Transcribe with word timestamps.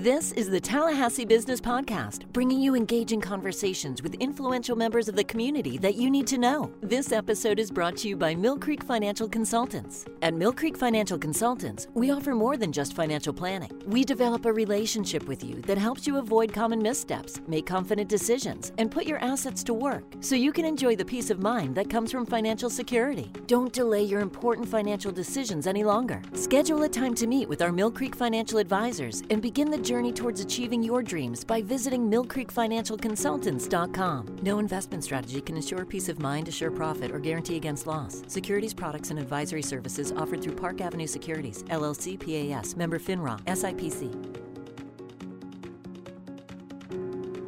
This 0.00 0.32
is 0.32 0.48
the 0.48 0.58
Tallahassee 0.58 1.26
Business 1.26 1.60
Podcast, 1.60 2.24
bringing 2.32 2.58
you 2.58 2.74
engaging 2.74 3.20
conversations 3.20 4.02
with 4.02 4.14
influential 4.14 4.74
members 4.74 5.08
of 5.08 5.14
the 5.14 5.22
community 5.22 5.76
that 5.76 5.96
you 5.96 6.10
need 6.10 6.26
to 6.28 6.38
know. 6.38 6.72
This 6.80 7.12
episode 7.12 7.58
is 7.58 7.70
brought 7.70 7.98
to 7.98 8.08
you 8.08 8.16
by 8.16 8.34
Mill 8.34 8.58
Creek 8.58 8.82
Financial 8.82 9.28
Consultants. 9.28 10.06
At 10.22 10.32
Mill 10.32 10.54
Creek 10.54 10.78
Financial 10.78 11.18
Consultants, 11.18 11.86
we 11.92 12.10
offer 12.10 12.34
more 12.34 12.56
than 12.56 12.72
just 12.72 12.94
financial 12.96 13.34
planning. 13.34 13.70
We 13.84 14.02
develop 14.02 14.46
a 14.46 14.52
relationship 14.54 15.28
with 15.28 15.44
you 15.44 15.56
that 15.66 15.76
helps 15.76 16.06
you 16.06 16.16
avoid 16.16 16.54
common 16.54 16.80
missteps, 16.80 17.42
make 17.46 17.66
confident 17.66 18.08
decisions, 18.08 18.72
and 18.78 18.90
put 18.90 19.04
your 19.04 19.18
assets 19.18 19.62
to 19.64 19.74
work 19.74 20.04
so 20.20 20.34
you 20.34 20.50
can 20.50 20.64
enjoy 20.64 20.96
the 20.96 21.04
peace 21.04 21.28
of 21.28 21.42
mind 21.42 21.74
that 21.74 21.90
comes 21.90 22.10
from 22.10 22.24
financial 22.24 22.70
security. 22.70 23.30
Don't 23.46 23.70
delay 23.70 24.04
your 24.04 24.20
important 24.20 24.66
financial 24.66 25.12
decisions 25.12 25.66
any 25.66 25.84
longer. 25.84 26.22
Schedule 26.32 26.84
a 26.84 26.88
time 26.88 27.14
to 27.16 27.26
meet 27.26 27.50
with 27.50 27.60
our 27.60 27.70
Mill 27.70 27.90
Creek 27.90 28.14
Financial 28.14 28.56
Advisors 28.56 29.22
and 29.28 29.42
begin 29.42 29.70
the 29.70 29.89
journey 29.90 30.12
towards 30.12 30.40
achieving 30.40 30.84
your 30.84 31.02
dreams 31.02 31.42
by 31.42 31.60
visiting 31.60 32.08
millcreekfinancialconsultants.com. 32.08 34.36
No 34.40 34.60
investment 34.60 35.02
strategy 35.02 35.40
can 35.40 35.56
ensure 35.56 35.84
peace 35.84 36.08
of 36.08 36.20
mind, 36.20 36.46
assure 36.46 36.70
profit, 36.70 37.10
or 37.10 37.18
guarantee 37.18 37.56
against 37.56 37.88
loss. 37.88 38.22
Securities 38.28 38.72
products 38.72 39.10
and 39.10 39.18
advisory 39.18 39.62
services 39.62 40.12
offered 40.12 40.42
through 40.42 40.54
Park 40.54 40.80
Avenue 40.80 41.08
Securities, 41.08 41.64
LLC 41.64 42.16
PAS, 42.16 42.76
member 42.76 43.00
FINRA, 43.00 43.40
SIPC. 43.46 44.14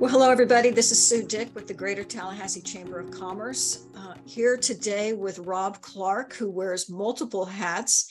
Well, 0.01 0.11
hello, 0.11 0.29
everybody. 0.29 0.71
This 0.71 0.91
is 0.91 1.01
Sue 1.01 1.23
Dick 1.23 1.55
with 1.55 1.69
the 1.69 1.75
Greater 1.75 2.03
Tallahassee 2.03 2.61
Chamber 2.61 2.99
of 2.99 3.13
Commerce. 3.13 3.87
Uh, 3.97 4.15
here 4.25 4.57
today 4.57 5.13
with 5.13 5.39
Rob 5.39 5.81
Clarke, 5.81 6.35
who 6.35 6.51
wears 6.51 6.91
multiple 6.91 7.45
hats 7.45 8.11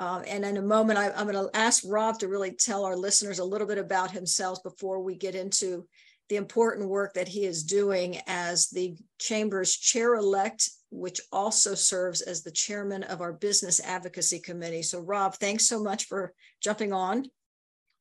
uh, 0.00 0.22
and 0.26 0.46
in 0.46 0.56
a 0.56 0.62
moment, 0.62 0.98
I, 0.98 1.10
am 1.10 1.30
going 1.30 1.34
to 1.34 1.54
ask 1.54 1.84
Rob 1.86 2.18
to 2.20 2.28
really 2.28 2.52
tell 2.52 2.86
our 2.86 2.96
listeners 2.96 3.38
a 3.38 3.44
little 3.44 3.66
bit 3.66 3.76
about 3.76 4.10
himself 4.10 4.62
before 4.62 5.02
we 5.02 5.14
get 5.14 5.34
into 5.34 5.86
the 6.30 6.36
important 6.36 6.88
work 6.88 7.12
that 7.12 7.28
he 7.28 7.44
is 7.44 7.64
doing 7.64 8.18
as 8.26 8.70
the 8.70 8.96
Chamber's 9.18 9.76
chair 9.76 10.14
elect, 10.14 10.70
which 10.90 11.20
also 11.30 11.74
serves 11.74 12.22
as 12.22 12.42
the 12.42 12.50
chairman 12.50 13.02
of 13.02 13.20
our 13.20 13.34
Business 13.34 13.78
Advocacy 13.78 14.38
Committee. 14.38 14.82
So, 14.82 15.00
Rob, 15.00 15.34
thanks 15.34 15.68
so 15.68 15.82
much 15.82 16.04
for 16.04 16.32
jumping 16.62 16.94
on 16.94 17.26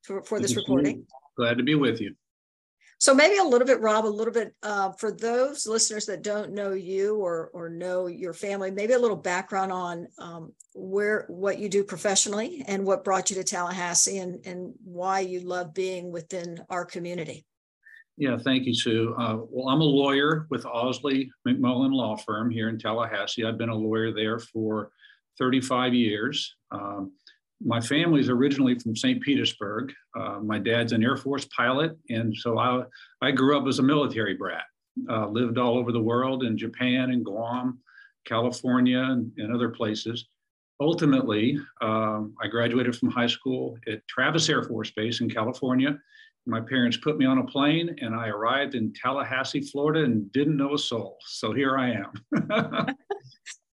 for, 0.03 0.23
for 0.23 0.39
this 0.39 0.56
recording. 0.56 1.06
Glad 1.36 1.58
to 1.58 1.63
be 1.63 1.75
with 1.75 2.00
you. 2.00 2.16
So 3.00 3.14
maybe 3.14 3.38
a 3.38 3.44
little 3.44 3.66
bit, 3.66 3.80
Rob, 3.80 4.05
a 4.05 4.08
little 4.08 4.33
bit 4.33 4.53
uh, 4.61 4.92
for 4.92 5.09
those 5.09 5.66
listeners 5.66 6.05
that 6.08 6.22
don't 6.22 6.52
know 6.53 6.73
you 6.73 7.16
or 7.16 7.50
or 7.53 7.69
know 7.69 8.08
your 8.08 8.33
family, 8.33 8.72
maybe 8.72 8.91
a 8.91 9.00
little 9.00 9.16
background 9.16 9.72
on 9.72 10.08
um, 10.17 10.52
where 10.73 11.25
what 11.30 11.59
you 11.59 11.69
do 11.69 11.81
professionally 11.86 12.61
and 12.67 12.86
what 12.86 13.06
brought 13.06 13.30
you 13.30 13.38
to 13.38 13.44
Tallahassee 13.44 14.17
and 14.17 14.45
and 14.45 14.73
why 14.83 15.22
you 15.22 15.39
love 15.39 15.73
being 15.73 16.11
within 16.11 16.61
our 16.69 16.83
community. 16.83 17.45
Yeah, 18.17 18.38
thank 18.38 18.66
you, 18.66 18.73
Sue. 18.73 19.16
Uh, 19.17 19.38
well, 19.50 19.69
I'm 19.69 19.80
a 19.80 19.86
lawyer 19.86 20.45
with 20.50 20.66
Ausley 20.66 21.30
McMullen 21.47 21.94
Law 21.94 22.17
Firm 22.17 22.50
here 22.50 22.67
in 22.67 22.78
Tallahassee. 22.78 23.45
I've 23.45 23.58
been 23.58 23.69
a 23.69 23.75
lawyer 23.75 24.13
there 24.13 24.39
for 24.39 24.91
35 25.38 25.94
years. 25.94 26.53
Um, 26.72 27.13
my 27.61 27.81
family 27.81 28.21
is 28.21 28.29
originally 28.29 28.77
from 28.79 28.95
St. 28.95 29.21
Petersburg. 29.21 29.93
Uh, 30.17 30.39
my 30.39 30.59
dad's 30.59 30.93
an 30.93 31.03
Air 31.03 31.17
Force 31.17 31.45
pilot, 31.55 31.97
and 32.09 32.35
so 32.35 32.57
I, 32.57 32.83
I 33.21 33.31
grew 33.31 33.57
up 33.57 33.67
as 33.67 33.79
a 33.79 33.83
military 33.83 34.35
brat. 34.35 34.63
Uh, 35.09 35.27
lived 35.27 35.57
all 35.57 35.77
over 35.77 35.91
the 35.91 36.01
world 36.01 36.43
in 36.43 36.57
Japan 36.57 37.11
and 37.11 37.23
Guam, 37.23 37.79
California, 38.25 38.99
and, 38.99 39.31
and 39.38 39.53
other 39.53 39.69
places. 39.69 40.27
Ultimately, 40.81 41.57
um, 41.81 42.33
I 42.41 42.47
graduated 42.47 42.95
from 42.95 43.11
high 43.11 43.27
school 43.27 43.77
at 43.88 44.07
Travis 44.07 44.47
Air 44.49 44.63
Force 44.63 44.91
Base 44.91 45.19
in 45.19 45.29
California. 45.29 45.97
My 46.45 46.61
parents 46.61 46.97
put 46.97 47.17
me 47.17 47.25
on 47.25 47.39
a 47.39 47.45
plane, 47.45 47.95
and 48.01 48.16
I 48.16 48.29
arrived 48.29 48.75
in 48.75 48.94
Tallahassee, 48.94 49.61
Florida, 49.61 50.03
and 50.03 50.31
didn't 50.31 50.57
know 50.57 50.73
a 50.73 50.77
soul. 50.77 51.17
So 51.25 51.53
here 51.53 51.77
I 51.77 51.91
am. 51.91 52.13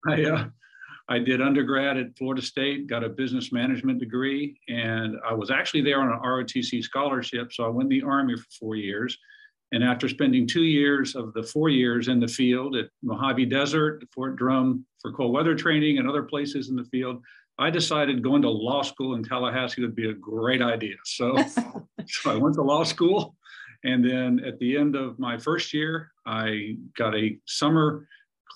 I, 0.07 0.23
uh, 0.23 0.45
I 1.13 1.19
did 1.19 1.43
undergrad 1.43 1.95
at 1.97 2.17
Florida 2.17 2.41
State, 2.41 2.87
got 2.87 3.03
a 3.03 3.09
business 3.09 3.51
management 3.51 3.99
degree, 3.99 4.59
and 4.67 5.15
I 5.23 5.31
was 5.31 5.51
actually 5.51 5.81
there 5.83 6.01
on 6.01 6.11
an 6.11 6.19
ROTC 6.19 6.83
scholarship. 6.83 7.53
So 7.53 7.63
I 7.63 7.67
went 7.67 7.93
in 7.93 7.99
the 7.99 8.03
Army 8.03 8.35
for 8.35 8.47
four 8.59 8.75
years. 8.75 9.15
And 9.71 9.83
after 9.83 10.09
spending 10.09 10.47
two 10.47 10.63
years 10.63 11.15
of 11.15 11.31
the 11.33 11.43
four 11.43 11.69
years 11.69 12.07
in 12.07 12.19
the 12.19 12.27
field 12.27 12.75
at 12.75 12.89
Mojave 13.03 13.45
Desert, 13.45 14.03
Fort 14.11 14.37
Drum 14.37 14.87
for 15.03 15.11
cold 15.11 15.33
weather 15.33 15.53
training, 15.53 15.99
and 15.99 16.09
other 16.09 16.23
places 16.23 16.69
in 16.69 16.75
the 16.75 16.85
field, 16.85 17.21
I 17.59 17.69
decided 17.69 18.23
going 18.23 18.41
to 18.41 18.49
law 18.49 18.81
school 18.81 19.13
in 19.13 19.23
Tallahassee 19.23 19.83
would 19.83 19.95
be 19.95 20.09
a 20.09 20.15
great 20.15 20.63
idea. 20.63 20.95
So, 21.05 21.37
so 22.07 22.31
I 22.31 22.37
went 22.37 22.55
to 22.55 22.63
law 22.63 22.83
school. 22.83 23.35
And 23.83 24.03
then 24.03 24.41
at 24.47 24.57
the 24.57 24.77
end 24.77 24.95
of 24.95 25.19
my 25.19 25.37
first 25.37 25.75
year, 25.75 26.11
I 26.25 26.77
got 26.97 27.15
a 27.15 27.37
summer 27.45 28.07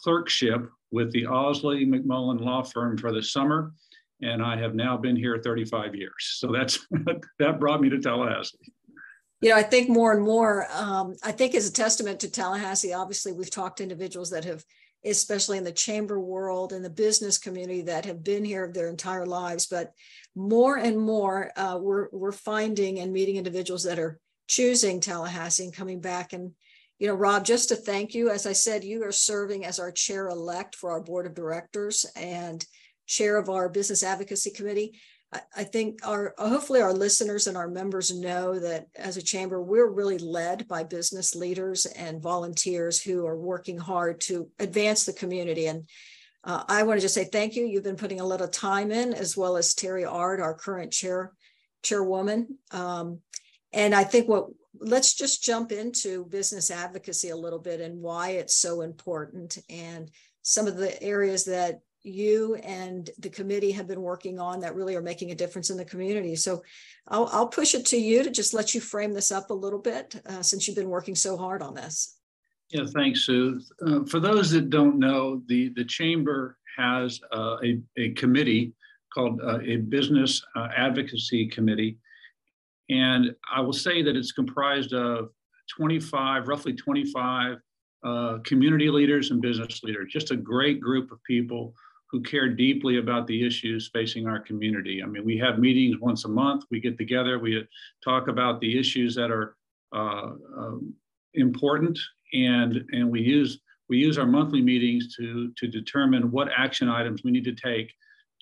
clerkship 0.04 0.68
with 0.92 1.12
the 1.12 1.24
Ausley 1.24 1.86
McMullen 1.86 2.40
Law 2.40 2.64
Firm 2.64 2.98
for 2.98 3.12
the 3.12 3.22
summer, 3.22 3.74
and 4.22 4.42
I 4.42 4.58
have 4.58 4.76
now 4.76 4.98
been 4.98 5.16
here 5.16 5.40
35 5.44 5.96
years. 5.96 6.36
So 6.40 6.52
that's 6.52 6.80
that 7.40 7.60
brought 7.60 7.82
me 7.82 7.90
to 7.90 8.00
Tallahassee. 8.00 8.58
You 9.42 9.50
know, 9.50 9.56
I 9.56 9.64
think 9.64 9.90
more 9.90 10.14
and 10.14 10.24
more, 10.24 10.66
um, 10.74 11.14
I 11.24 11.32
think 11.32 11.54
as 11.54 11.70
a 11.70 11.74
testament 11.74 12.20
to 12.22 12.32
Tallahassee, 12.32 12.94
obviously 12.94 13.34
we've 13.34 13.52
talked 13.52 13.78
to 13.78 13.84
individuals 13.84 14.32
that 14.32 14.46
have, 14.46 14.64
especially 15.06 15.60
in 15.60 15.64
the 15.64 15.72
chamber 15.72 16.20
world 16.20 16.74
and 16.74 16.84
the 16.84 16.90
business 16.90 17.38
community 17.38 17.84
that 17.84 18.06
have 18.06 18.24
been 18.24 18.44
here 18.44 18.72
their 18.74 18.90
entire 18.90 19.28
lives, 19.28 19.68
but 19.68 19.92
more 20.36 20.78
and 20.78 20.98
more 21.00 21.52
uh, 21.56 21.78
we're, 21.80 22.08
we're 22.12 22.32
finding 22.32 22.98
and 22.98 23.14
meeting 23.14 23.36
individuals 23.36 23.84
that 23.84 24.00
are 24.00 24.20
choosing 24.48 25.00
Tallahassee 25.00 25.66
and 25.66 25.74
coming 25.74 26.02
back 26.02 26.34
and 26.34 26.54
you 27.00 27.08
know, 27.08 27.14
Rob, 27.14 27.46
just 27.46 27.70
to 27.70 27.76
thank 27.76 28.14
you, 28.14 28.30
as 28.30 28.48
I 28.48 28.54
said, 28.54 28.84
you 28.84 29.04
are 29.04 29.12
serving 29.12 29.66
as 29.66 29.80
our 29.80 29.92
chair 29.92 30.30
elect 30.30 30.76
for 30.76 30.92
our 30.92 31.02
board 31.02 31.28
of 31.28 31.36
directors 31.36 32.06
and 32.16 32.66
chair 33.06 33.38
of 33.38 33.50
our 33.50 33.70
business 33.70 34.04
advocacy 34.04 34.52
committee. 34.52 35.00
I, 35.56 35.66
think 35.66 36.00
our 36.08 36.34
hopefully 36.38 36.82
our 36.82 36.94
listeners 36.94 37.48
and 37.48 37.58
our 37.58 37.68
members 37.68 38.18
know 38.18 38.58
that 38.60 38.88
as 38.96 39.18
a 39.18 39.22
chamber, 39.22 39.62
we're 39.62 39.92
really 39.92 40.18
led 40.18 40.70
by 40.70 40.84
business 40.84 41.36
leaders 41.36 41.86
and 41.86 42.24
volunteers 42.24 43.02
who 43.02 43.26
are 43.26 43.38
working 43.38 43.78
hard 43.78 44.22
to 44.22 44.50
advance 44.58 45.04
the 45.04 45.12
community. 45.12 45.68
And 45.68 45.84
uh, 46.46 46.64
I 46.70 46.84
want 46.84 46.98
to 46.98 47.02
just 47.02 47.14
say 47.14 47.26
thank 47.26 47.58
you. 47.58 47.66
You've 47.66 47.84
been 47.84 47.98
putting 47.98 48.22
a 48.22 48.26
lot 48.26 48.40
of 48.40 48.52
time 48.52 48.90
in, 48.90 49.14
as 49.14 49.36
well 49.36 49.58
as 49.58 49.74
Terry 49.74 50.06
Ard, 50.06 50.40
our 50.40 50.54
current 50.54 50.94
chair 50.94 51.34
chairwoman. 51.84 52.58
Um, 52.72 53.20
and 53.74 53.94
I 53.94 54.06
think 54.06 54.30
what 54.30 54.48
let's 54.80 55.14
just 55.14 55.44
jump 55.44 55.72
into 55.72 56.26
business 56.26 56.72
advocacy 56.72 57.30
a 57.30 57.36
little 57.36 57.60
bit 57.60 57.82
and 57.82 58.02
why 58.02 58.32
it's 58.32 58.56
so 58.56 58.82
important 58.82 59.58
and 59.70 60.12
some 60.42 60.68
of 60.68 60.78
the 60.78 61.02
areas 61.04 61.46
that 61.46 61.82
you 62.04 62.56
and 62.56 63.10
the 63.20 63.30
committee 63.30 63.72
have 63.72 63.88
been 63.88 64.02
working 64.02 64.40
on 64.40 64.62
that 64.62 64.76
really 64.76 64.96
are 64.96 65.02
making 65.02 65.32
a 65.32 65.36
difference 65.36 65.70
in 65.70 65.78
the 65.78 65.86
community. 65.86 66.36
So 66.36 66.64
I'll, 67.08 67.28
I'll 67.32 67.48
push 67.48 67.76
it 67.76 67.86
to 67.88 67.98
you 67.98 68.24
to 68.24 68.32
just 68.32 68.54
let 68.54 68.74
you 68.74 68.80
frame 68.80 69.14
this 69.14 69.32
up 69.32 69.50
a 69.50 69.54
little 69.54 69.80
bit 69.80 70.16
uh, 70.26 70.42
since 70.42 70.68
you've 70.68 70.78
been 70.78 70.90
working 70.90 71.16
so 71.16 71.36
hard 71.36 71.62
on 71.62 71.74
this. 71.74 72.18
Yeah, 72.70 72.86
thanks, 72.86 73.26
Sue. 73.26 73.62
Uh, 73.86 74.04
for 74.06 74.20
those 74.20 74.52
that 74.52 74.70
don't 74.70 75.00
know, 75.00 75.42
the, 75.48 75.70
the 75.76 75.86
Chamber 75.86 76.58
has 76.78 77.20
uh, 77.34 77.58
a, 77.64 77.82
a 77.98 78.10
committee 78.12 78.74
called 79.14 79.42
uh, 79.42 79.60
a 79.62 79.78
Business 79.78 80.42
uh, 80.56 80.68
Advocacy 80.76 81.48
Committee 81.48 81.98
and 82.90 83.36
I 83.54 83.62
will 83.62 83.74
say 83.74 84.02
that 84.02 84.16
it's 84.16 84.32
comprised 84.32 84.94
of 84.94 85.30
25, 85.76 86.48
roughly 86.48 86.74
25 86.74 87.58
uh, 88.04 88.38
community 88.46 88.90
leaders 88.90 89.32
and 89.32 89.42
business 89.42 89.84
leaders, 89.84 90.12
just 90.12 90.32
a 90.32 90.36
great 90.36 90.80
group 90.80 91.12
of 91.12 91.22
people 91.24 91.74
who 92.10 92.22
care 92.22 92.48
deeply 92.48 93.00
about 93.00 93.28
the 93.28 93.46
issues 93.46 93.90
facing 93.94 94.28
our 94.28 94.40
community. 94.40 95.04
I 95.04 95.08
mean, 95.08 95.26
we 95.26 95.38
have 95.40 95.60
meetings 95.60 96.00
once 96.00 96.24
a 96.24 96.30
month, 96.30 96.64
we 96.72 96.80
get 96.80 96.98
together, 96.98 97.38
we 97.38 97.68
talk 98.04 98.30
about 98.30 98.62
the 98.62 98.80
issues 98.80 99.14
that 99.16 99.30
are 99.30 99.58
uh, 99.94 100.32
um, 100.58 100.94
important, 101.34 102.00
and, 102.34 102.84
and 102.92 103.10
we 103.12 103.22
use 103.22 103.60
we 103.90 103.98
use 103.98 104.18
our 104.18 104.26
monthly 104.26 104.62
meetings 104.62 105.16
to, 105.16 105.52
to 105.56 105.68
determine 105.68 106.30
what 106.32 106.50
action 106.56 106.90
items 106.90 107.24
we 107.24 107.32
need 107.32 107.46
to 107.46 107.56
take 107.56 107.94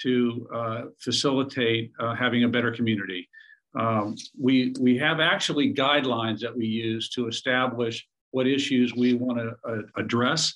to 0.02 0.48
uh, 0.54 0.82
facilitate 1.00 1.92
uh, 2.00 2.16
having 2.16 2.44
a 2.44 2.50
better 2.50 2.72
community. 2.72 3.30
Um, 3.78 4.16
we, 4.40 4.74
we 4.80 4.98
have 4.98 5.20
actually 5.20 5.74
guidelines 5.74 6.40
that 6.40 6.56
we 6.56 6.66
use 6.66 7.10
to 7.10 7.28
establish 7.28 8.08
what 8.32 8.48
issues 8.48 8.94
we 8.96 9.14
want 9.14 9.38
to 9.40 9.56
uh, 9.70 9.82
address. 9.98 10.56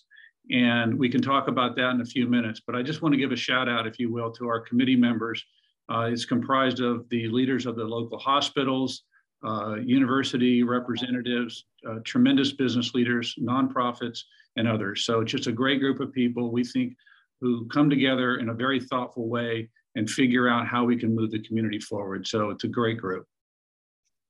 And 0.51 0.97
we 0.97 1.09
can 1.09 1.21
talk 1.21 1.47
about 1.47 1.75
that 1.75 1.91
in 1.91 2.01
a 2.01 2.05
few 2.05 2.27
minutes. 2.27 2.61
But 2.65 2.75
I 2.75 2.81
just 2.81 3.01
want 3.01 3.13
to 3.13 3.19
give 3.19 3.31
a 3.31 3.35
shout 3.35 3.69
out, 3.69 3.85
if 3.85 3.99
you 3.99 4.11
will, 4.11 4.31
to 4.31 4.47
our 4.47 4.59
committee 4.59 4.95
members. 4.95 5.43
Uh, 5.91 6.09
it's 6.11 6.25
comprised 6.25 6.81
of 6.81 7.07
the 7.09 7.27
leaders 7.27 7.65
of 7.65 7.75
the 7.75 7.83
local 7.83 8.17
hospitals, 8.17 9.03
uh, 9.45 9.75
university 9.75 10.63
representatives, 10.63 11.65
uh, 11.87 11.99
tremendous 12.03 12.51
business 12.51 12.93
leaders, 12.93 13.35
nonprofits, 13.39 14.21
and 14.55 14.67
others. 14.67 15.05
So 15.05 15.21
it's 15.21 15.31
just 15.31 15.47
a 15.47 15.51
great 15.51 15.79
group 15.79 15.99
of 15.99 16.11
people 16.11 16.51
we 16.51 16.63
think 16.63 16.95
who 17.41 17.67
come 17.67 17.89
together 17.89 18.37
in 18.37 18.49
a 18.49 18.53
very 18.53 18.79
thoughtful 18.79 19.29
way 19.29 19.69
and 19.95 20.09
figure 20.09 20.47
out 20.47 20.67
how 20.67 20.85
we 20.85 20.97
can 20.97 21.15
move 21.15 21.31
the 21.31 21.41
community 21.41 21.79
forward. 21.79 22.27
So 22.27 22.49
it's 22.49 22.63
a 22.63 22.67
great 22.67 22.97
group. 22.97 23.25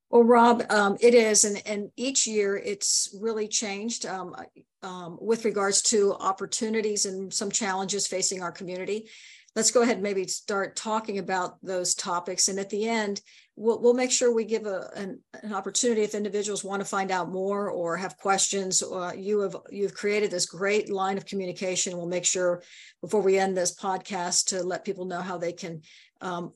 Well, 0.09 0.23
Rob, 0.23 0.63
um, 0.71 0.97
it 0.99 1.13
is, 1.13 1.43
and 1.43 1.61
and 1.67 1.91
each 1.95 2.25
year 2.25 2.57
it's 2.57 3.15
really 3.21 3.47
changed 3.47 4.07
um, 4.07 4.35
um, 4.81 5.19
with 5.21 5.45
regards 5.45 5.83
to 5.83 6.15
opportunities 6.15 7.05
and 7.05 7.31
some 7.31 7.51
challenges 7.51 8.07
facing 8.07 8.41
our 8.41 8.51
community. 8.51 9.07
Let's 9.55 9.71
go 9.71 9.81
ahead 9.81 9.95
and 9.95 10.03
maybe 10.03 10.27
start 10.27 10.75
talking 10.75 11.17
about 11.17 11.57
those 11.63 11.95
topics, 11.95 12.47
and 12.47 12.59
at 12.59 12.69
the 12.69 12.87
end, 12.87 13.21
we'll 13.55 13.81
we'll 13.81 13.93
make 13.93 14.11
sure 14.11 14.33
we 14.33 14.45
give 14.45 14.65
a 14.65 14.89
an, 14.95 15.19
an 15.41 15.53
opportunity 15.53 16.01
if 16.01 16.15
individuals 16.15 16.63
want 16.63 16.81
to 16.81 16.85
find 16.87 17.11
out 17.11 17.31
more 17.31 17.69
or 17.69 17.97
have 17.97 18.17
questions. 18.17 18.83
Uh, 18.83 19.11
you 19.15 19.39
have 19.41 19.55
you've 19.69 19.93
created 19.93 20.31
this 20.31 20.45
great 20.45 20.91
line 20.91 21.17
of 21.17 21.25
communication. 21.25 21.97
We'll 21.97 22.07
make 22.07 22.25
sure 22.25 22.63
before 23.01 23.21
we 23.21 23.37
end 23.37 23.57
this 23.57 23.75
podcast 23.75 24.47
to 24.47 24.63
let 24.63 24.85
people 24.85 25.05
know 25.05 25.21
how 25.21 25.37
they 25.37 25.53
can 25.53 25.81
um, 26.21 26.53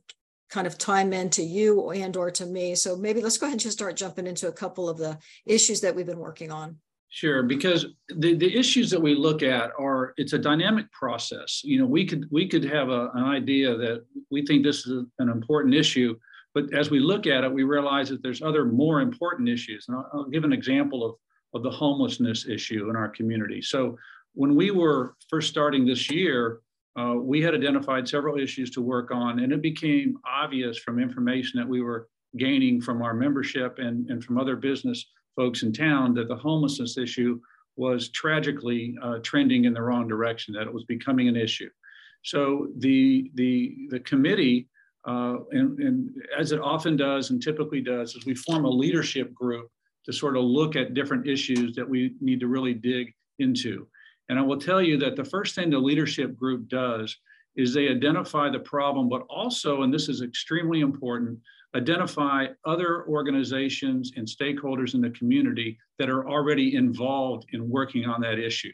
kind 0.50 0.68
of 0.68 0.78
time 0.78 1.14
into 1.14 1.42
you 1.42 1.90
and 1.90 2.16
or 2.16 2.30
to 2.30 2.46
me. 2.46 2.76
So 2.76 2.96
maybe 2.96 3.22
let's 3.22 3.40
go 3.40 3.48
ahead 3.48 3.56
and 3.56 3.62
just 3.62 3.78
start 3.78 3.96
jumping 3.96 4.28
into 4.28 4.48
a 4.48 4.54
couple 4.54 4.88
of 4.88 4.98
the 5.00 5.18
issues 5.46 5.82
that 5.82 5.96
we've 5.96 6.06
been 6.06 6.20
working 6.20 6.52
on. 6.52 6.78
Sure, 7.14 7.44
because 7.44 7.86
the, 8.08 8.34
the 8.34 8.58
issues 8.58 8.90
that 8.90 9.00
we 9.00 9.14
look 9.14 9.44
at 9.44 9.70
are 9.78 10.16
it's 10.18 10.34
a 10.34 10.40
dynamic 10.40 10.92
process. 10.92 11.62
You 11.64 11.78
know, 11.78 11.86
we 11.86 12.08
could 12.08 12.28
we 12.32 12.48
could 12.48 12.64
have 12.64 12.90
a, 12.90 13.12
an 13.14 13.24
idea 13.24 13.78
that 13.78 14.04
we 14.32 14.44
think 14.44 14.64
this 14.64 14.88
is 14.88 15.06
an 15.20 15.30
important 15.30 15.76
issue, 15.76 16.18
but 16.56 16.74
as 16.74 16.90
we 16.90 17.00
look 17.00 17.28
at 17.28 17.44
it, 17.44 17.54
we 17.54 17.62
realize 17.66 18.10
that 18.10 18.24
there's 18.24 18.42
other 18.42 18.66
more 18.66 19.00
important 19.02 19.48
issues. 19.48 19.86
And 19.88 19.98
I'll, 19.98 20.10
I'll 20.12 20.30
give 20.30 20.44
an 20.44 20.54
example 20.54 21.06
of 21.06 21.16
of 21.54 21.62
the 21.62 21.70
homelessness 21.70 22.48
issue 22.48 22.90
in 22.90 22.96
our 22.96 23.10
community. 23.10 23.62
So 23.62 23.96
when 24.34 24.56
we 24.56 24.72
were 24.72 25.16
first 25.30 25.50
starting 25.50 25.86
this 25.86 26.10
year, 26.10 26.62
uh, 27.00 27.14
we 27.20 27.44
had 27.44 27.54
identified 27.54 28.10
several 28.10 28.40
issues 28.40 28.72
to 28.72 28.82
work 28.82 29.12
on, 29.12 29.38
and 29.38 29.54
it 29.54 29.62
became 29.62 30.18
obvious 30.26 30.80
from 30.80 31.00
information 31.00 31.60
that 31.60 31.70
we 31.70 31.82
were 31.82 32.10
gaining 32.38 32.82
from 32.82 33.04
our 33.04 33.14
membership 33.14 33.78
and, 33.78 34.10
and 34.10 34.24
from 34.24 34.40
other 34.40 34.56
business 34.56 35.06
folks 35.36 35.64
in 35.64 35.72
town 35.74 36.14
that 36.16 36.28
the 36.28 36.36
homelessness 36.36 36.98
issue 36.98 37.40
was 37.76 38.10
tragically 38.10 38.96
uh, 39.02 39.18
trending 39.24 39.66
in 39.66 39.74
the 39.74 39.82
wrong 39.82 40.08
direction, 40.08 40.54
that 40.54 40.68
it 40.68 40.74
was 40.74 40.84
becoming 40.86 41.28
an 41.28 41.36
issue. 41.36 41.70
So 42.24 42.68
the, 42.78 43.32
the, 43.34 43.88
the 43.90 44.00
committee, 44.02 44.68
uh, 45.06 45.38
and, 45.52 45.80
and 45.80 46.10
as 46.38 46.52
it 46.52 46.62
often 46.62 46.96
does 46.96 47.32
and 47.32 47.42
typically 47.42 47.82
does, 47.82 48.16
is 48.16 48.26
we 48.26 48.36
form 48.36 48.66
a 48.66 48.70
leadership 48.70 49.34
group 49.34 49.70
to 50.06 50.14
sort 50.14 50.38
of 50.38 50.44
look 50.44 50.76
at 50.76 50.94
different 50.94 51.28
issues 51.28 51.76
that 51.76 51.90
we 51.90 52.16
need 52.22 52.40
to 52.40 52.48
really 52.48 52.74
dig 52.74 53.14
into. 53.40 53.88
And 54.30 54.40
I 54.40 54.42
will 54.42 54.60
tell 54.60 54.82
you 54.82 54.98
that 54.98 55.16
the 55.16 55.26
first 55.26 55.56
thing 55.56 55.70
the 55.70 55.78
leadership 55.80 56.38
group 56.38 56.70
does 56.70 57.16
is 57.56 57.74
they 57.74 57.90
identify 57.90 58.50
the 58.50 58.60
problem, 58.60 59.10
but 59.10 59.24
also, 59.30 59.84
and 59.84 59.94
this 59.94 60.10
is 60.10 60.22
extremely 60.22 60.80
important, 60.80 61.40
identify 61.76 62.48
other 62.66 63.06
organizations 63.08 64.12
and 64.16 64.28
stakeholders 64.28 64.94
in 64.94 65.02
the 65.02 65.10
community 65.12 65.78
that 66.00 66.10
are 66.10 66.28
already 66.30 66.76
involved 66.76 67.46
in 67.54 67.70
working 67.70 68.06
on 68.06 68.22
that 68.22 68.40
issue. 68.40 68.72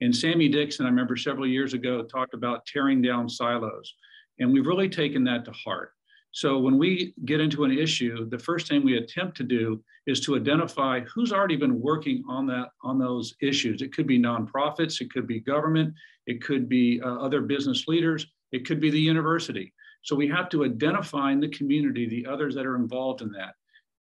And 0.00 0.14
Sammy 0.14 0.48
Dixon, 0.48 0.84
I 0.84 0.88
remember 0.88 1.16
several 1.16 1.46
years 1.46 1.74
ago, 1.74 2.02
talked 2.02 2.34
about 2.34 2.66
tearing 2.66 3.00
down 3.00 3.28
silos. 3.28 3.94
And 4.40 4.52
we've 4.52 4.66
really 4.66 4.88
taken 4.88 5.22
that 5.24 5.44
to 5.44 5.52
heart. 5.52 5.92
So 6.32 6.58
when 6.58 6.78
we 6.78 7.14
get 7.26 7.40
into 7.40 7.64
an 7.64 7.78
issue, 7.78 8.28
the 8.28 8.38
first 8.38 8.66
thing 8.66 8.82
we 8.82 8.96
attempt 8.96 9.36
to 9.36 9.44
do 9.44 9.84
is 10.06 10.20
to 10.20 10.34
identify 10.34 11.00
who's 11.00 11.32
already 11.32 11.56
been 11.56 11.80
working 11.80 12.24
on 12.28 12.46
that 12.46 12.70
on 12.82 12.98
those 12.98 13.34
issues. 13.40 13.82
It 13.82 13.94
could 13.94 14.06
be 14.06 14.18
nonprofits, 14.18 15.00
it 15.00 15.12
could 15.12 15.26
be 15.26 15.40
government, 15.40 15.94
it 16.26 16.42
could 16.42 16.68
be 16.68 17.00
uh, 17.04 17.16
other 17.16 17.42
business 17.42 17.86
leaders, 17.86 18.26
it 18.50 18.66
could 18.66 18.80
be 18.80 18.90
the 18.90 18.98
university. 18.98 19.72
So 20.02 20.16
we 20.16 20.28
have 20.28 20.48
to 20.50 20.64
identify 20.64 21.32
in 21.32 21.40
the 21.40 21.48
community 21.48 22.08
the 22.08 22.26
others 22.30 22.54
that 22.54 22.66
are 22.66 22.76
involved 22.76 23.22
in 23.22 23.30
that. 23.32 23.54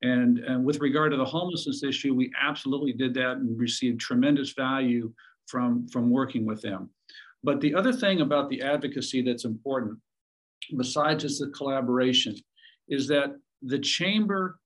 And, 0.02 0.38
and 0.38 0.64
with 0.64 0.80
regard 0.80 1.12
to 1.12 1.18
the 1.18 1.24
homelessness 1.24 1.82
issue, 1.82 2.14
we 2.14 2.32
absolutely 2.40 2.92
did 2.92 3.12
that 3.14 3.36
and 3.36 3.58
received 3.58 4.00
tremendous 4.00 4.52
value 4.52 5.12
from, 5.46 5.86
from 5.88 6.10
working 6.10 6.46
with 6.46 6.62
them. 6.62 6.88
But 7.44 7.60
the 7.60 7.74
other 7.74 7.92
thing 7.92 8.22
about 8.22 8.48
the 8.48 8.62
advocacy 8.62 9.22
that's 9.22 9.44
important 9.44 9.98
besides 10.76 11.22
just 11.22 11.40
the 11.40 11.48
collaboration, 11.48 12.34
is 12.88 13.06
that 13.08 13.36
the 13.62 13.78
chamber 13.78 14.58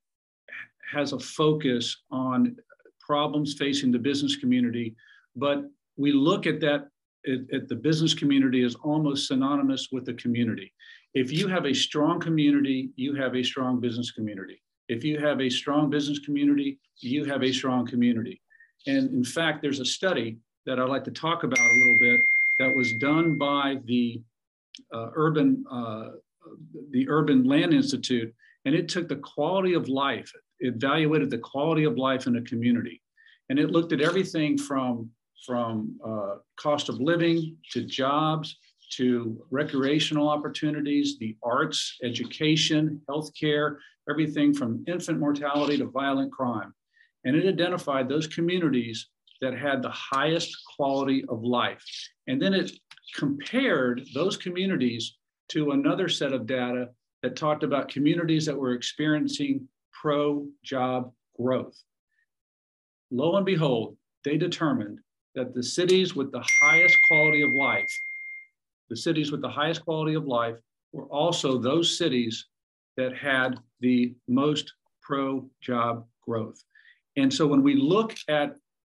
has 0.93 1.13
a 1.13 1.19
focus 1.19 2.03
on 2.11 2.57
problems 3.01 3.55
facing 3.59 3.91
the 3.91 3.99
business 3.99 4.37
community, 4.37 4.95
but 5.37 5.65
we 5.97 6.13
look 6.13 6.47
at 6.47 6.61
that 6.61 6.89
at, 7.27 7.55
at, 7.55 7.69
the 7.69 7.75
business 7.75 8.13
community 8.13 8.63
as 8.65 8.75
almost 8.77 9.29
synonymous 9.29 9.89
with 9.91 10.05
the 10.05 10.13
community. 10.15 10.73
If 11.15 11.31
you 11.33 11.47
have 11.47 11.65
a 11.65 11.73
strong 11.73 12.19
community, 12.19 12.91
you 12.97 13.15
have 13.15 13.37
a 13.37 13.43
strong 13.43 13.81
business 13.81 14.11
community. 14.11 14.61
If 14.89 15.05
you 15.05 15.19
have 15.21 15.41
a 15.41 15.49
strong 15.49 15.89
business 15.89 16.19
community, 16.19 16.79
you 16.99 17.25
have 17.25 17.45
a 17.45 17.53
strong 17.53 17.87
community. 17.87 18.41
And 18.87 19.11
in 19.11 19.25
fact, 19.25 19.63
there's 19.63 19.81
a 19.81 19.85
study 19.85 20.39
that 20.67 20.81
I'd 20.81 20.89
like 20.89 21.05
to 21.05 21.13
talk 21.13 21.45
about 21.45 21.59
a 21.59 21.79
little 21.79 21.99
bit 22.01 22.21
that 22.59 22.77
was 22.77 22.93
done 22.95 23.39
by 23.39 23.79
the 23.85 24.23
uh, 24.93 25.11
urban, 25.15 25.65
uh, 25.71 26.11
the 26.91 27.09
Urban 27.09 27.45
Land 27.45 27.73
Institute, 27.73 28.35
and 28.65 28.75
it 28.75 28.89
took 28.89 29.09
the 29.09 29.17
quality 29.17 29.75
of 29.75 29.89
life, 29.89 30.33
it 30.59 30.75
evaluated 30.75 31.31
the 31.31 31.39
quality 31.39 31.85
of 31.85 31.97
life 31.97 32.27
in 32.27 32.37
a 32.37 32.43
community. 32.43 33.01
And 33.51 33.59
it 33.59 33.71
looked 33.71 33.93
at 33.93 34.01
everything 34.01 34.59
from, 34.59 35.11
from 35.47 35.97
uh, 36.05 36.37
cost 36.57 36.89
of 36.89 37.01
living 37.01 37.57
to 37.71 37.85
jobs 37.85 38.57
to 38.97 39.45
recreational 39.51 40.29
opportunities, 40.29 41.19
the 41.19 41.37
arts, 41.43 41.97
education, 42.03 43.01
healthcare, 43.09 43.77
everything 44.09 44.53
from 44.53 44.85
infant 44.87 45.19
mortality 45.19 45.79
to 45.79 45.87
violent 45.87 46.33
crime. 46.33 46.73
And 47.25 47.37
it 47.37 47.49
identified 47.49 48.09
those 48.09 48.27
communities 48.27 49.09
that 49.41 49.57
had 49.57 49.83
the 49.83 49.91
highest 49.91 50.57
quality 50.77 51.25
of 51.29 51.43
life. 51.43 51.85
And 52.27 52.41
then 52.41 52.55
it 52.55 52.73
compared 53.15 54.03
those 54.15 54.37
communities 54.37 55.17
to 55.49 55.73
another 55.73 56.09
set 56.09 56.33
of 56.33 56.47
data 56.47 56.89
that 57.23 57.37
talked 57.37 57.63
about 57.63 57.89
communities 57.89 58.47
that 58.47 58.57
were 58.57 58.73
experiencing 58.73 59.69
pro 59.93 60.47
job 60.63 61.13
growth. 61.41 61.77
Lo 63.11 63.37
and 63.37 63.47
behold, 63.47 63.97
they 64.25 64.37
determined 64.37 64.99
that 65.35 65.55
the 65.55 65.63
cities 65.63 66.15
with 66.15 66.31
the 66.33 66.45
highest 66.63 66.97
quality 67.09 67.43
of 67.43 67.51
life, 67.59 67.91
the 68.91 68.97
cities 68.97 69.33
with 69.33 69.41
the 69.41 69.49
highest 69.49 69.85
quality 69.85 70.15
of 70.15 70.27
life 70.27 70.57
were 70.93 71.07
also 71.07 71.59
those 71.59 71.97
cities 71.97 72.47
that 72.97 73.17
had 73.17 73.59
the 73.81 74.15
most 74.29 74.73
pro 75.03 75.49
job 75.61 76.07
growth. 76.27 76.63
And 77.17 77.33
so 77.33 77.47
when 77.47 77.63
we 77.63 77.75
look 77.75 78.15
at 78.29 78.57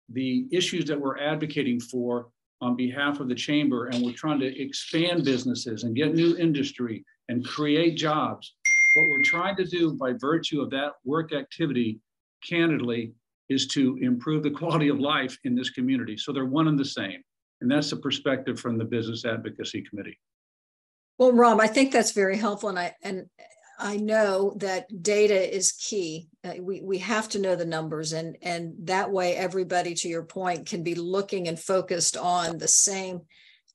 the 0.10 0.48
issues 0.52 0.86
that 0.86 1.00
we're 1.00 1.20
advocating 1.20 1.80
for 1.80 2.30
on 2.62 2.76
behalf 2.76 3.20
of 3.20 3.28
the 3.28 3.36
chamber 3.36 3.88
and 3.88 4.04
we're 4.04 4.14
trying 4.14 4.40
to 4.40 4.62
expand 4.62 5.24
businesses 5.24 5.84
and 5.84 5.96
get 5.96 6.16
new 6.16 6.36
industry 6.38 7.04
and 7.30 7.46
create 7.46 7.96
jobs. 7.96 8.56
What 8.96 9.10
we're 9.10 9.24
trying 9.24 9.56
to 9.58 9.66
do 9.66 9.94
by 9.94 10.14
virtue 10.14 10.62
of 10.62 10.70
that 10.72 10.94
work 11.04 11.34
activity, 11.34 12.00
candidly, 12.48 13.14
is 13.50 13.68
to 13.68 13.98
improve 14.02 14.44
the 14.44 14.52
quality 14.52 14.88
of 14.88 15.00
life 15.00 15.38
in 15.44 15.56
this 15.56 15.70
community. 15.70 16.18
So 16.18 16.32
they're 16.32 16.46
one 16.46 16.68
and 16.68 16.80
the 16.80 16.86
same. 16.86 17.22
And 17.62 17.72
that's 17.72 17.90
the 17.90 17.98
perspective 17.98 18.60
from 18.60 18.78
the 18.78 18.86
Business 18.86 19.26
Advocacy 19.26 19.84
Committee. 19.90 20.20
Well, 21.18 21.32
Rob, 21.32 21.60
I 21.60 21.68
think 21.68 21.92
that's 21.92 22.12
very 22.12 22.38
helpful. 22.38 22.70
And 22.70 22.78
I 22.78 22.96
and 23.02 23.26
I 23.80 23.98
know 23.98 24.56
that 24.58 25.04
data 25.04 25.56
is 25.56 25.72
key. 25.72 26.30
Uh, 26.44 26.54
we, 26.60 26.82
we 26.82 26.98
have 26.98 27.30
to 27.30 27.40
know 27.40 27.56
the 27.56 27.66
numbers 27.66 28.12
and, 28.12 28.36
and 28.42 28.74
that 28.84 29.12
way 29.12 29.36
everybody, 29.36 29.94
to 29.94 30.08
your 30.08 30.24
point, 30.24 30.66
can 30.66 30.82
be 30.82 30.96
looking 30.96 31.48
and 31.48 31.60
focused 31.60 32.18
on 32.18 32.58
the 32.58 32.68
same 32.68 33.22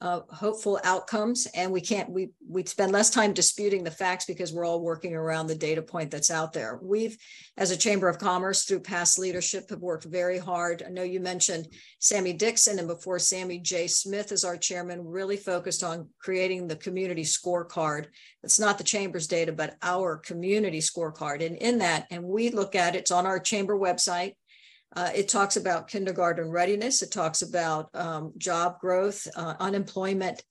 uh, 0.02 0.20
hopeful 0.30 0.80
outcomes. 0.82 1.46
And 1.54 1.70
we 1.70 1.80
can't, 1.80 2.10
we, 2.10 2.30
we 2.48 2.64
spend 2.64 2.90
less 2.90 3.08
time 3.08 3.32
disputing 3.32 3.84
the 3.84 3.90
facts 3.90 4.24
because 4.24 4.52
we're 4.52 4.66
all 4.66 4.82
working 4.82 5.14
around 5.14 5.46
the 5.46 5.54
data 5.54 5.80
point 5.80 6.10
that's 6.10 6.30
out 6.30 6.52
there. 6.52 6.80
We've, 6.82 7.16
as 7.56 7.70
a 7.70 7.76
Chamber 7.76 8.08
of 8.08 8.18
Commerce, 8.18 8.64
through 8.64 8.80
past 8.80 9.16
leadership, 9.16 9.70
have 9.70 9.78
worked 9.78 10.04
very 10.04 10.38
hard. 10.38 10.82
I 10.84 10.90
know 10.90 11.04
you 11.04 11.20
mentioned 11.20 11.68
Sammy 12.00 12.32
Dixon, 12.32 12.80
and 12.80 12.88
before 12.88 13.20
Sammy, 13.20 13.58
j 13.58 13.86
Smith 13.86 14.32
is 14.32 14.42
our 14.42 14.56
chairman, 14.56 15.06
really 15.06 15.36
focused 15.36 15.84
on 15.84 16.08
creating 16.18 16.66
the 16.66 16.76
community 16.76 17.22
scorecard. 17.22 18.06
It's 18.42 18.58
not 18.58 18.78
the 18.78 18.84
Chamber's 18.84 19.28
data, 19.28 19.52
but 19.52 19.76
our 19.82 20.16
community 20.16 20.80
scorecard. 20.80 21.46
And 21.46 21.56
in 21.56 21.78
that, 21.78 22.08
and 22.10 22.24
we 22.24 22.50
look 22.50 22.74
at 22.74 22.96
it, 22.96 23.02
it's 23.02 23.12
on 23.12 23.24
our 23.24 23.38
Chamber 23.38 23.78
website. 23.78 24.34
Uh, 24.94 25.10
it 25.14 25.28
talks 25.28 25.56
about 25.56 25.88
kindergarten 25.88 26.50
readiness. 26.50 27.02
It 27.02 27.10
talks 27.10 27.42
about 27.42 27.88
um, 27.94 28.32
job 28.36 28.78
growth, 28.78 29.26
uh, 29.36 29.54
unemployment. 29.58 30.42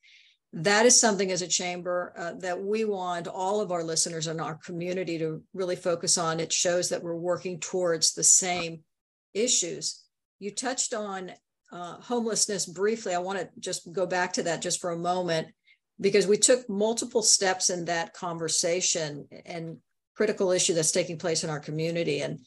That 0.53 0.85
is 0.85 0.99
something 0.99 1.31
as 1.31 1.41
a 1.41 1.47
chamber 1.47 2.13
uh, 2.17 2.33
that 2.39 2.61
we 2.61 2.83
want 2.83 3.27
all 3.27 3.61
of 3.61 3.71
our 3.71 3.83
listeners 3.83 4.27
and 4.27 4.41
our 4.41 4.55
community 4.55 5.17
to 5.19 5.43
really 5.53 5.75
focus 5.75 6.17
on. 6.17 6.39
It 6.39 6.51
shows 6.51 6.89
that 6.89 7.03
we're 7.03 7.15
working 7.15 7.59
towards 7.59 8.13
the 8.13 8.23
same 8.23 8.81
issues. 9.33 10.03
You 10.39 10.51
touched 10.51 10.93
on 10.93 11.31
uh, 11.71 11.95
homelessness 12.01 12.65
briefly. 12.65 13.13
I 13.13 13.19
want 13.19 13.39
to 13.39 13.49
just 13.59 13.91
go 13.93 14.05
back 14.05 14.33
to 14.33 14.43
that 14.43 14.61
just 14.61 14.81
for 14.81 14.89
a 14.89 14.97
moment 14.97 15.47
because 16.01 16.27
we 16.27 16.37
took 16.37 16.67
multiple 16.67 17.21
steps 17.21 17.69
in 17.69 17.85
that 17.85 18.13
conversation 18.13 19.27
and 19.45 19.77
critical 20.15 20.51
issue 20.51 20.73
that's 20.73 20.91
taking 20.91 21.17
place 21.17 21.43
in 21.43 21.49
our 21.49 21.59
community. 21.59 22.21
And 22.21 22.39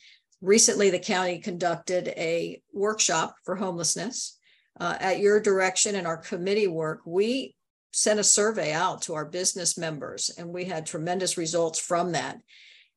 recently, 0.45 0.91
the 0.91 0.99
county 0.99 1.39
conducted 1.39 2.09
a 2.09 2.61
workshop 2.73 3.37
for 3.45 3.57
homelessness. 3.57 4.39
Uh, 4.79 4.97
at 5.01 5.21
your 5.21 5.41
direction 5.41 5.95
and 5.95 6.07
our 6.07 6.17
committee 6.17 6.67
work, 6.67 7.01
we 7.07 7.55
sent 7.93 8.19
a 8.19 8.25
survey 8.25 8.73
out 8.73 9.03
to 9.03 9.15
our 9.15 9.25
business 9.25 9.79
members, 9.79 10.31
and 10.37 10.49
we 10.49 10.65
had 10.65 10.85
tremendous 10.85 11.39
results 11.39 11.79
from 11.79 12.13
that. 12.13 12.39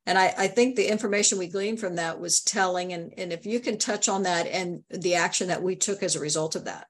And 0.08 0.18
I, 0.18 0.34
I, 0.38 0.48
think 0.48 0.76
the 0.76 0.90
information 0.90 1.38
we 1.38 1.48
gleaned 1.48 1.80
from 1.80 1.96
that 1.96 2.20
was 2.20 2.42
telling. 2.42 2.94
And, 2.94 3.14
and 3.18 3.32
if 3.34 3.46
you 3.46 3.60
can 3.60 3.78
touch 3.78 4.08
on 4.08 4.24
that 4.24 4.48
and 4.48 4.82
the 4.90 5.16
action 5.16 5.50
that 5.50 5.62
we 5.62 5.76
took 5.76 6.02
as 6.02 6.16
a 6.16 6.20
result 6.20 6.56
of 6.56 6.66
that. 6.66 6.88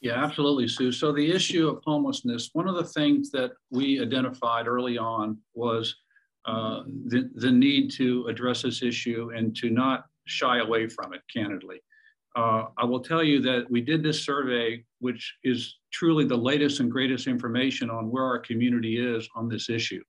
Yeah, 0.00 0.22
absolutely, 0.22 0.68
Sue. 0.68 0.92
So 0.92 1.12
the 1.12 1.30
issue 1.30 1.68
of 1.68 1.82
homelessness, 1.86 2.50
one 2.52 2.68
of 2.68 2.74
the 2.74 2.84
things 2.84 3.30
that 3.30 3.52
we 3.70 4.00
identified 4.00 4.66
early 4.66 4.98
on 4.98 5.38
was 5.54 5.96
uh, 6.48 6.82
the, 7.08 7.28
the 7.34 7.50
need 7.50 7.90
to 7.90 8.26
address 8.26 8.62
this 8.62 8.82
issue 8.82 9.30
and 9.36 9.54
to 9.54 9.68
not 9.68 10.06
shy 10.24 10.60
away 10.60 10.88
from 10.88 11.12
it, 11.12 11.20
candidly. 11.34 11.78
Uh, 12.34 12.64
I 12.78 12.84
will 12.84 13.00
tell 13.00 13.22
you 13.22 13.42
that 13.42 13.66
we 13.70 13.82
did 13.82 14.02
this 14.02 14.24
survey, 14.24 14.82
which 15.00 15.34
is 15.44 15.76
truly 15.92 16.24
the 16.24 16.36
latest 16.36 16.80
and 16.80 16.90
greatest 16.90 17.26
information 17.26 17.90
on 17.90 18.10
where 18.10 18.24
our 18.24 18.38
community 18.38 18.96
is 18.96 19.28
on 19.36 19.48
this 19.48 19.68
issue. 19.68 20.02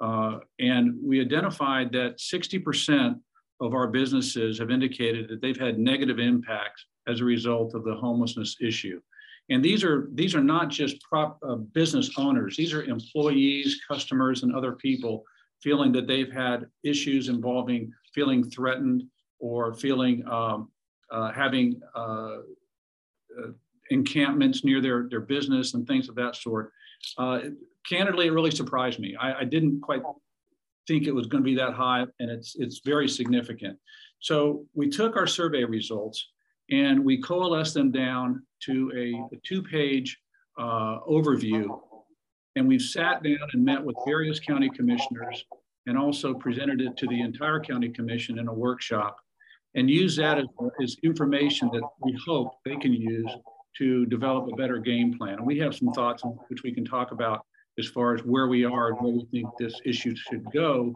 Uh, 0.00 0.38
and 0.60 0.94
we 1.02 1.20
identified 1.20 1.90
that 1.92 2.18
60% 2.18 3.18
of 3.60 3.74
our 3.74 3.88
businesses 3.88 4.60
have 4.60 4.70
indicated 4.70 5.28
that 5.28 5.40
they've 5.40 5.58
had 5.58 5.78
negative 5.78 6.20
impacts 6.20 6.86
as 7.08 7.20
a 7.20 7.24
result 7.24 7.74
of 7.74 7.82
the 7.82 7.94
homelessness 7.94 8.56
issue. 8.60 9.00
And 9.50 9.64
these 9.64 9.82
are 9.82 10.08
these 10.14 10.36
are 10.36 10.42
not 10.42 10.68
just 10.68 11.00
prop, 11.02 11.38
uh, 11.46 11.56
business 11.56 12.10
owners; 12.16 12.56
these 12.56 12.72
are 12.72 12.84
employees, 12.84 13.80
customers, 13.88 14.44
and 14.44 14.54
other 14.54 14.72
people 14.72 15.24
feeling 15.62 15.92
that 15.92 16.06
they've 16.06 16.32
had 16.32 16.66
issues 16.82 17.28
involving 17.28 17.92
feeling 18.14 18.42
threatened 18.44 19.04
or 19.38 19.74
feeling 19.74 20.26
um, 20.28 20.68
uh, 21.10 21.32
having 21.32 21.80
uh, 21.94 22.38
uh 23.38 23.52
encampments 23.90 24.64
near 24.64 24.80
their 24.80 25.08
their 25.08 25.20
business 25.20 25.74
and 25.74 25.86
things 25.86 26.08
of 26.08 26.14
that 26.14 26.36
sort. 26.36 26.72
Uh, 27.18 27.40
candidly, 27.88 28.26
it 28.26 28.32
really 28.32 28.50
surprised 28.50 28.98
me. 28.98 29.16
I, 29.20 29.40
I 29.40 29.44
didn't 29.44 29.80
quite 29.80 30.02
think 30.86 31.06
it 31.06 31.14
was 31.14 31.26
going 31.26 31.42
to 31.42 31.44
be 31.44 31.56
that 31.56 31.74
high, 31.74 32.04
and 32.18 32.30
it's 32.30 32.56
it's 32.56 32.80
very 32.84 33.08
significant. 33.08 33.78
So 34.20 34.64
we 34.72 34.88
took 34.88 35.16
our 35.16 35.26
survey 35.26 35.64
results 35.64 36.28
and 36.70 37.04
we 37.04 37.20
coalesced 37.20 37.74
them 37.74 37.90
down 37.90 38.42
to 38.62 38.92
a, 38.94 39.34
a 39.34 39.40
two-page 39.44 40.16
uh, 40.58 41.00
overview. 41.08 41.78
And 42.56 42.68
we've 42.68 42.82
sat 42.82 43.22
down 43.22 43.48
and 43.52 43.64
met 43.64 43.82
with 43.82 43.96
various 44.06 44.38
county 44.38 44.70
commissioners 44.70 45.44
and 45.86 45.98
also 45.98 46.34
presented 46.34 46.80
it 46.80 46.96
to 46.98 47.06
the 47.06 47.20
entire 47.20 47.60
county 47.60 47.88
commission 47.88 48.38
in 48.38 48.48
a 48.48 48.52
workshop 48.52 49.16
and 49.74 49.88
use 49.88 50.16
that 50.16 50.38
as, 50.38 50.46
as 50.82 50.96
information 51.02 51.70
that 51.72 51.82
we 52.02 52.16
hope 52.26 52.52
they 52.64 52.76
can 52.76 52.92
use 52.92 53.30
to 53.78 54.04
develop 54.06 54.46
a 54.52 54.56
better 54.56 54.78
game 54.78 55.16
plan. 55.16 55.34
And 55.34 55.46
we 55.46 55.58
have 55.58 55.74
some 55.74 55.92
thoughts 55.92 56.22
which 56.48 56.62
we 56.62 56.72
can 56.72 56.84
talk 56.84 57.10
about 57.10 57.46
as 57.78 57.88
far 57.88 58.14
as 58.14 58.20
where 58.22 58.48
we 58.48 58.64
are 58.64 58.88
and 58.88 58.98
where 59.00 59.12
we 59.12 59.26
think 59.30 59.48
this 59.58 59.80
issue 59.86 60.14
should 60.14 60.44
go 60.52 60.92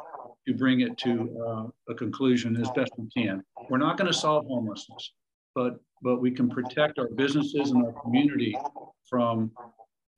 to 0.46 0.54
bring 0.54 0.80
it 0.80 0.96
to 0.98 1.42
uh, 1.48 1.92
a 1.92 1.94
conclusion 1.94 2.54
as 2.60 2.70
best 2.72 2.92
we 2.98 3.08
can. 3.16 3.42
We're 3.70 3.78
not 3.78 3.96
going 3.96 4.12
to 4.12 4.16
solve 4.16 4.44
homelessness 4.46 5.12
but 5.56 5.80
but 6.02 6.20
we 6.20 6.30
can 6.30 6.48
protect 6.48 7.00
our 7.00 7.08
businesses 7.08 7.72
and 7.72 7.84
our 7.84 7.92
community 8.02 8.56
from 9.08 9.50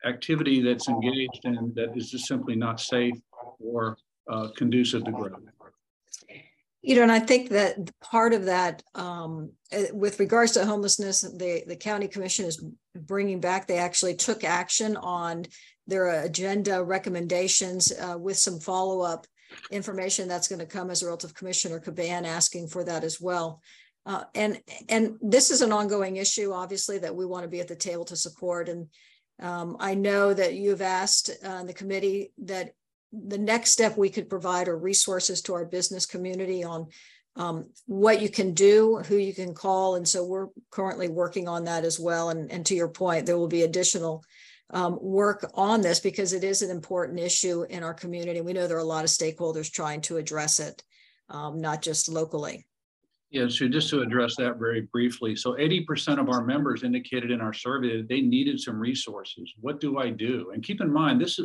activity 0.04 0.62
that's 0.62 0.88
engaged 0.88 1.40
in 1.44 1.72
that 1.74 1.96
is 1.96 2.10
just 2.10 2.26
simply 2.26 2.54
not 2.54 2.80
safe 2.80 3.14
or 3.60 3.96
uh, 4.30 4.48
conducive 4.56 5.04
to 5.04 5.12
growth. 5.12 5.40
You 6.82 6.94
know, 6.96 7.02
and 7.02 7.12
I 7.12 7.18
think 7.18 7.50
that 7.50 7.90
part 8.00 8.32
of 8.32 8.44
that, 8.44 8.82
um, 8.94 9.50
eh, 9.72 9.88
with 9.92 10.20
regards 10.20 10.52
to 10.52 10.64
homelessness, 10.64 11.22
the 11.22 11.64
the 11.66 11.76
county 11.76 12.06
commission 12.06 12.44
is 12.44 12.64
bringing 12.94 13.40
back. 13.40 13.66
They 13.66 13.78
actually 13.78 14.14
took 14.14 14.44
action 14.44 14.96
on 14.96 15.46
their 15.86 16.22
agenda 16.22 16.82
recommendations 16.84 17.92
uh, 17.92 18.16
with 18.18 18.36
some 18.36 18.60
follow 18.60 19.00
up 19.00 19.26
information 19.70 20.28
that's 20.28 20.46
going 20.46 20.60
to 20.60 20.66
come 20.66 20.90
as 20.90 21.02
a 21.02 21.06
result 21.06 21.24
of 21.24 21.34
Commissioner 21.34 21.80
Caban 21.80 22.26
asking 22.26 22.68
for 22.68 22.84
that 22.84 23.02
as 23.02 23.20
well. 23.20 23.60
Uh, 24.06 24.24
and 24.34 24.60
and 24.88 25.18
this 25.20 25.50
is 25.50 25.62
an 25.62 25.72
ongoing 25.72 26.16
issue, 26.16 26.52
obviously, 26.52 26.98
that 26.98 27.14
we 27.14 27.26
want 27.26 27.42
to 27.42 27.48
be 27.48 27.60
at 27.60 27.68
the 27.68 27.76
table 27.76 28.04
to 28.04 28.16
support. 28.16 28.68
And 28.68 28.88
um, 29.40 29.76
I 29.78 29.94
know 29.94 30.34
that 30.34 30.54
you've 30.54 30.82
asked 30.82 31.30
uh, 31.44 31.64
the 31.64 31.72
committee 31.72 32.32
that 32.38 32.74
the 33.12 33.38
next 33.38 33.70
step 33.70 33.96
we 33.96 34.10
could 34.10 34.28
provide 34.28 34.68
are 34.68 34.76
resources 34.76 35.40
to 35.42 35.54
our 35.54 35.64
business 35.64 36.06
community 36.06 36.64
on 36.64 36.88
um, 37.36 37.70
what 37.86 38.20
you 38.20 38.28
can 38.28 38.52
do, 38.52 39.00
who 39.06 39.16
you 39.16 39.32
can 39.32 39.54
call. 39.54 39.94
And 39.94 40.06
so 40.06 40.24
we're 40.24 40.48
currently 40.70 41.08
working 41.08 41.48
on 41.48 41.64
that 41.64 41.84
as 41.84 41.98
well. 41.98 42.30
And, 42.30 42.50
and 42.50 42.66
to 42.66 42.74
your 42.74 42.88
point, 42.88 43.26
there 43.26 43.38
will 43.38 43.48
be 43.48 43.62
additional 43.62 44.24
um, 44.70 44.98
work 45.00 45.50
on 45.54 45.80
this 45.80 46.00
because 46.00 46.32
it 46.32 46.44
is 46.44 46.62
an 46.62 46.70
important 46.70 47.20
issue 47.20 47.64
in 47.70 47.82
our 47.82 47.94
community. 47.94 48.40
We 48.40 48.52
know 48.52 48.66
there 48.66 48.76
are 48.76 48.80
a 48.80 48.84
lot 48.84 49.04
of 49.04 49.10
stakeholders 49.10 49.72
trying 49.72 50.02
to 50.02 50.18
address 50.18 50.60
it, 50.60 50.82
um, 51.30 51.60
not 51.60 51.80
just 51.80 52.08
locally. 52.08 52.66
Yeah, 53.30 53.48
so 53.48 53.68
just 53.68 53.90
to 53.90 54.00
address 54.00 54.36
that 54.36 54.58
very 54.58 54.82
briefly. 54.92 55.36
So 55.36 55.52
80% 55.52 56.18
of 56.18 56.30
our 56.30 56.44
members 56.44 56.82
indicated 56.82 57.30
in 57.30 57.42
our 57.42 57.52
survey 57.52 57.98
that 57.98 58.08
they 58.08 58.22
needed 58.22 58.58
some 58.58 58.78
resources. 58.78 59.52
What 59.60 59.80
do 59.80 59.98
I 59.98 60.08
do? 60.08 60.50
And 60.54 60.62
keep 60.62 60.80
in 60.80 60.90
mind, 60.90 61.20
this 61.20 61.38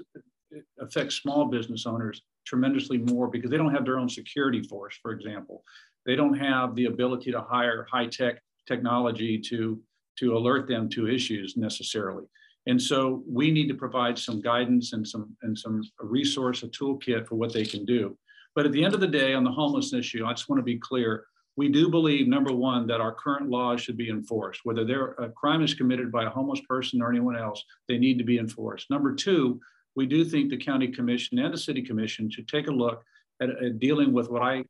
affects 0.79 1.15
small 1.15 1.45
business 1.45 1.85
owners 1.85 2.21
tremendously 2.45 2.99
more 2.99 3.27
because 3.27 3.51
they 3.51 3.57
don't 3.57 3.73
have 3.73 3.83
their 3.83 3.99
own 3.99 4.07
security 4.07 4.63
force, 4.63 4.97
for 5.01 5.11
example. 5.11 5.63
They 6.05 6.15
don't 6.15 6.37
have 6.37 6.73
the 6.75 6.85
ability 6.85 7.31
to 7.31 7.41
hire 7.41 7.85
high 7.91 8.07
tech 8.07 8.41
technology 8.65 9.39
to, 9.49 9.81
to 10.19 10.37
alert 10.37 10.69
them 10.69 10.87
to 10.89 11.09
issues 11.09 11.57
necessarily. 11.57 12.23
And 12.65 12.81
so 12.81 13.23
we 13.27 13.51
need 13.51 13.67
to 13.67 13.73
provide 13.73 14.17
some 14.17 14.41
guidance 14.41 14.93
and 14.93 15.05
some, 15.05 15.35
and 15.41 15.57
some 15.57 15.81
resource, 15.99 16.63
a 16.63 16.67
toolkit 16.67 17.27
for 17.27 17.35
what 17.35 17.51
they 17.51 17.65
can 17.65 17.83
do. 17.83 18.17
But 18.55 18.65
at 18.65 18.71
the 18.71 18.85
end 18.85 18.93
of 18.93 19.01
the 19.01 19.07
day, 19.07 19.33
on 19.33 19.43
the 19.43 19.51
homeless 19.51 19.91
issue, 19.93 20.25
I 20.25 20.31
just 20.31 20.47
want 20.47 20.59
to 20.59 20.63
be 20.63 20.77
clear 20.77 21.25
we 21.55 21.69
do 21.69 21.89
believe, 21.89 22.27
number 22.27 22.51
one, 22.51 22.87
that 22.87 23.01
our 23.01 23.13
current 23.13 23.49
laws 23.49 23.81
should 23.81 23.97
be 23.97 24.09
enforced. 24.09 24.61
Whether 24.63 24.85
there 24.85 25.11
a 25.13 25.29
crime 25.29 25.61
is 25.61 25.73
committed 25.73 26.11
by 26.11 26.25
a 26.25 26.29
homeless 26.29 26.61
person 26.67 27.01
or 27.01 27.09
anyone 27.09 27.35
else, 27.35 27.63
they 27.87 27.97
need 27.97 28.17
to 28.17 28.23
be 28.23 28.39
enforced. 28.39 28.89
Number 28.89 29.13
two, 29.13 29.59
we 29.95 30.07
do 30.07 30.25
think 30.25 30.49
the 30.49 30.57
county 30.57 30.87
commission 30.87 31.37
and 31.37 31.53
the 31.53 31.57
city 31.57 31.81
commission 31.81 32.29
should 32.29 32.47
take 32.47 32.67
a 32.67 32.71
look 32.71 33.03
at, 33.41 33.49
at 33.49 33.79
dealing 33.79 34.13
with 34.13 34.29
what 34.29 34.41
I 34.41 34.63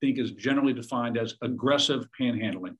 think 0.00 0.18
is 0.18 0.32
generally 0.32 0.72
defined 0.72 1.16
as 1.16 1.34
aggressive 1.42 2.08
panhandling. 2.20 2.76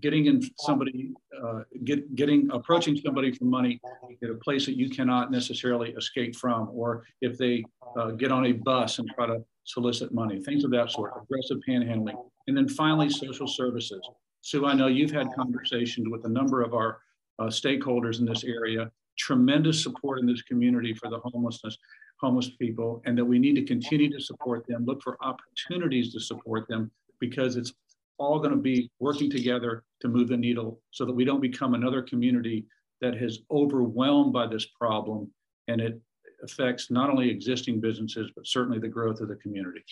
Getting 0.00 0.26
in 0.26 0.42
somebody, 0.58 1.12
uh, 1.42 1.60
get, 1.84 2.14
getting 2.14 2.50
approaching 2.52 2.96
somebody 2.96 3.32
for 3.32 3.44
money 3.44 3.80
at 4.22 4.30
a 4.30 4.34
place 4.34 4.66
that 4.66 4.76
you 4.76 4.90
cannot 4.90 5.30
necessarily 5.30 5.90
escape 5.90 6.36
from, 6.36 6.68
or 6.72 7.04
if 7.20 7.38
they 7.38 7.64
uh, 7.98 8.10
get 8.12 8.30
on 8.32 8.46
a 8.46 8.52
bus 8.52 8.98
and 8.98 9.10
try 9.14 9.26
to 9.26 9.42
solicit 9.68 10.12
money, 10.14 10.40
things 10.40 10.64
of 10.64 10.70
that 10.70 10.90
sort, 10.90 11.12
aggressive 11.22 11.58
panhandling. 11.68 12.16
And 12.46 12.56
then 12.56 12.68
finally, 12.68 13.10
social 13.10 13.46
services. 13.46 14.00
Sue, 14.40 14.64
I 14.64 14.72
know 14.72 14.86
you've 14.86 15.10
had 15.10 15.28
conversations 15.36 16.08
with 16.08 16.24
a 16.24 16.28
number 16.28 16.62
of 16.62 16.72
our 16.72 17.00
uh, 17.38 17.44
stakeholders 17.44 18.18
in 18.18 18.24
this 18.24 18.44
area, 18.44 18.90
tremendous 19.18 19.82
support 19.82 20.20
in 20.20 20.26
this 20.26 20.40
community 20.42 20.94
for 20.94 21.10
the 21.10 21.18
homelessness, 21.18 21.76
homeless 22.18 22.50
people, 22.58 23.02
and 23.04 23.16
that 23.18 23.24
we 23.24 23.38
need 23.38 23.56
to 23.56 23.64
continue 23.64 24.10
to 24.10 24.20
support 24.20 24.66
them, 24.66 24.86
look 24.86 25.02
for 25.02 25.18
opportunities 25.20 26.12
to 26.14 26.20
support 26.20 26.66
them 26.68 26.90
because 27.20 27.56
it's 27.56 27.74
all 28.16 28.38
going 28.38 28.52
to 28.52 28.56
be 28.56 28.90
working 29.00 29.30
together 29.30 29.84
to 30.00 30.08
move 30.08 30.28
the 30.28 30.36
needle 30.36 30.80
so 30.92 31.04
that 31.04 31.12
we 31.12 31.26
don't 31.26 31.40
become 31.42 31.74
another 31.74 32.00
community 32.00 32.64
that 33.02 33.16
is 33.16 33.42
overwhelmed 33.50 34.32
by 34.32 34.46
this 34.46 34.64
problem 34.64 35.30
and 35.68 35.80
it 35.80 36.00
affects 36.42 36.90
not 36.90 37.10
only 37.10 37.30
existing 37.30 37.80
businesses, 37.80 38.30
but 38.34 38.46
certainly 38.46 38.78
the 38.78 38.88
growth 38.88 39.20
of 39.20 39.28
the 39.28 39.36
community. 39.36 39.84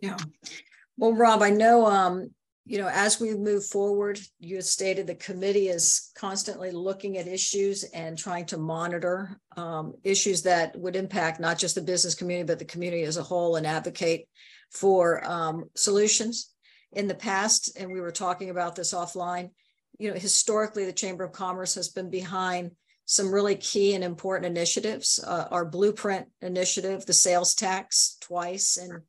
Yeah. 0.00 0.16
Well, 0.96 1.14
Rob, 1.14 1.42
I 1.42 1.50
know, 1.50 1.86
um, 1.86 2.30
you 2.64 2.78
know, 2.78 2.88
as 2.88 3.20
we 3.20 3.34
move 3.34 3.64
forward, 3.64 4.20
you 4.38 4.60
stated 4.60 5.06
the 5.06 5.14
committee 5.14 5.68
is 5.68 6.10
constantly 6.16 6.70
looking 6.70 7.16
at 7.16 7.26
issues 7.26 7.84
and 7.84 8.18
trying 8.18 8.44
to 8.46 8.58
monitor 8.58 9.40
um, 9.56 9.94
issues 10.04 10.42
that 10.42 10.78
would 10.78 10.96
impact 10.96 11.40
not 11.40 11.58
just 11.58 11.74
the 11.74 11.80
business 11.80 12.14
community, 12.14 12.46
but 12.46 12.58
the 12.58 12.64
community 12.64 13.04
as 13.04 13.16
a 13.16 13.22
whole 13.22 13.56
and 13.56 13.66
advocate 13.66 14.28
for 14.70 15.24
um, 15.24 15.64
solutions. 15.74 16.52
In 16.92 17.06
the 17.06 17.14
past, 17.14 17.78
and 17.78 17.92
we 17.92 18.00
were 18.00 18.10
talking 18.10 18.50
about 18.50 18.74
this 18.74 18.94
offline, 18.94 19.50
you 19.98 20.10
know, 20.10 20.18
historically, 20.18 20.84
the 20.84 20.92
Chamber 20.92 21.24
of 21.24 21.32
Commerce 21.32 21.74
has 21.74 21.88
been 21.88 22.08
behind 22.08 22.70
some 23.08 23.32
really 23.32 23.56
key 23.56 23.94
and 23.94 24.04
important 24.04 24.44
initiatives. 24.54 25.18
Uh, 25.32 25.46
our 25.50 25.64
blueprint 25.64 26.26
initiative, 26.42 27.06
the 27.06 27.12
sales 27.12 27.54
tax 27.54 28.18
twice, 28.20 28.76
and 28.76 29.02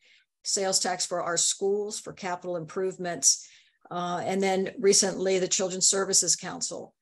sales 0.43 0.79
tax 0.79 1.05
for 1.05 1.21
our 1.21 1.37
schools 1.37 1.99
for 1.99 2.13
capital 2.13 2.55
improvements. 2.55 3.45
Uh, 3.91 4.21
and 4.23 4.41
then 4.41 4.71
recently, 4.79 5.37
the 5.39 5.53
Children's 5.57 5.89
Services 5.89 6.35
Council. 6.35 6.93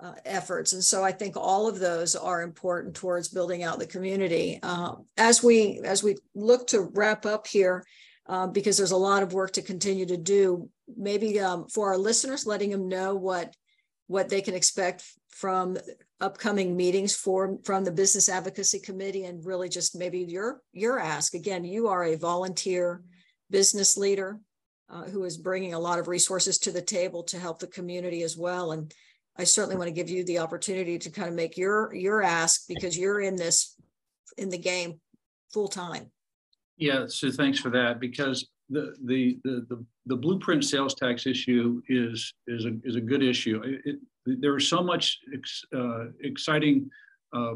uh, 0.00 0.12
efforts. 0.24 0.72
And 0.72 0.82
so 0.84 1.02
I 1.04 1.12
think 1.12 1.36
all 1.36 1.68
of 1.68 1.78
those 1.78 2.16
are 2.16 2.42
important 2.42 2.94
towards 2.96 3.28
building 3.28 3.62
out 3.62 3.78
the 3.78 3.86
community. 3.86 4.58
Uh, 4.62 4.96
as 5.16 5.42
we 5.42 5.80
as 5.84 6.02
we 6.02 6.16
look 6.34 6.66
to 6.68 6.82
wrap 6.82 7.26
up 7.26 7.46
here, 7.46 7.84
uh, 8.26 8.46
because 8.46 8.76
there's 8.76 8.90
a 8.90 8.96
lot 8.96 9.22
of 9.22 9.32
work 9.32 9.52
to 9.52 9.62
continue 9.62 10.06
to 10.06 10.16
do, 10.16 10.68
maybe 10.96 11.40
um, 11.40 11.68
for 11.68 11.88
our 11.88 11.98
listeners, 11.98 12.46
letting 12.46 12.70
them 12.70 12.88
know 12.88 13.14
what 13.14 13.54
what 14.06 14.28
they 14.28 14.42
can 14.42 14.54
expect 14.54 15.04
from 15.30 15.76
upcoming 16.24 16.76
meetings 16.76 17.14
for 17.14 17.58
from 17.64 17.84
the 17.84 17.92
business 17.92 18.28
advocacy 18.28 18.78
committee 18.78 19.24
and 19.24 19.44
really 19.44 19.68
just 19.68 19.96
maybe 19.96 20.20
your 20.20 20.60
your 20.72 20.98
ask. 20.98 21.34
Again 21.34 21.64
you 21.64 21.88
are 21.88 22.04
a 22.04 22.16
volunteer 22.16 23.02
business 23.50 23.96
leader 23.96 24.40
uh, 24.90 25.04
who 25.04 25.24
is 25.24 25.36
bringing 25.36 25.74
a 25.74 25.78
lot 25.78 25.98
of 25.98 26.08
resources 26.08 26.58
to 26.58 26.72
the 26.72 26.82
table 26.82 27.22
to 27.24 27.38
help 27.38 27.58
the 27.58 27.66
community 27.66 28.22
as 28.22 28.36
well. 28.36 28.72
And 28.72 28.92
i 29.36 29.44
certainly 29.44 29.76
want 29.76 29.88
to 29.88 29.94
give 29.94 30.08
you 30.08 30.24
the 30.24 30.38
opportunity 30.38 30.96
to 30.96 31.10
kind 31.10 31.28
of 31.28 31.34
make 31.34 31.56
your 31.56 31.92
your 31.94 32.22
ask 32.22 32.66
because 32.68 32.96
you're 32.96 33.20
in 33.20 33.34
this 33.36 33.74
in 34.38 34.48
the 34.48 34.58
game 34.58 35.00
full 35.52 35.66
time 35.66 36.10
yeah 36.76 37.04
so 37.08 37.32
thanks 37.32 37.58
for 37.58 37.70
that 37.70 37.98
because 37.98 38.48
the 38.70 38.94
the 39.04 39.38
the 39.44 39.66
the, 39.68 39.84
the 40.06 40.16
blueprint 40.16 40.64
sales 40.64 40.94
tax 40.94 41.26
issue 41.26 41.82
is 41.88 42.32
is 42.46 42.64
a 42.64 42.72
is 42.84 42.96
a 42.96 43.00
good 43.00 43.22
issue. 43.22 43.60
It, 43.84 43.96
there 44.26 44.56
is 44.56 44.68
so 44.68 44.82
much 44.82 45.18
ex, 45.32 45.62
uh, 45.74 46.06
exciting 46.20 46.90
uh, 47.34 47.54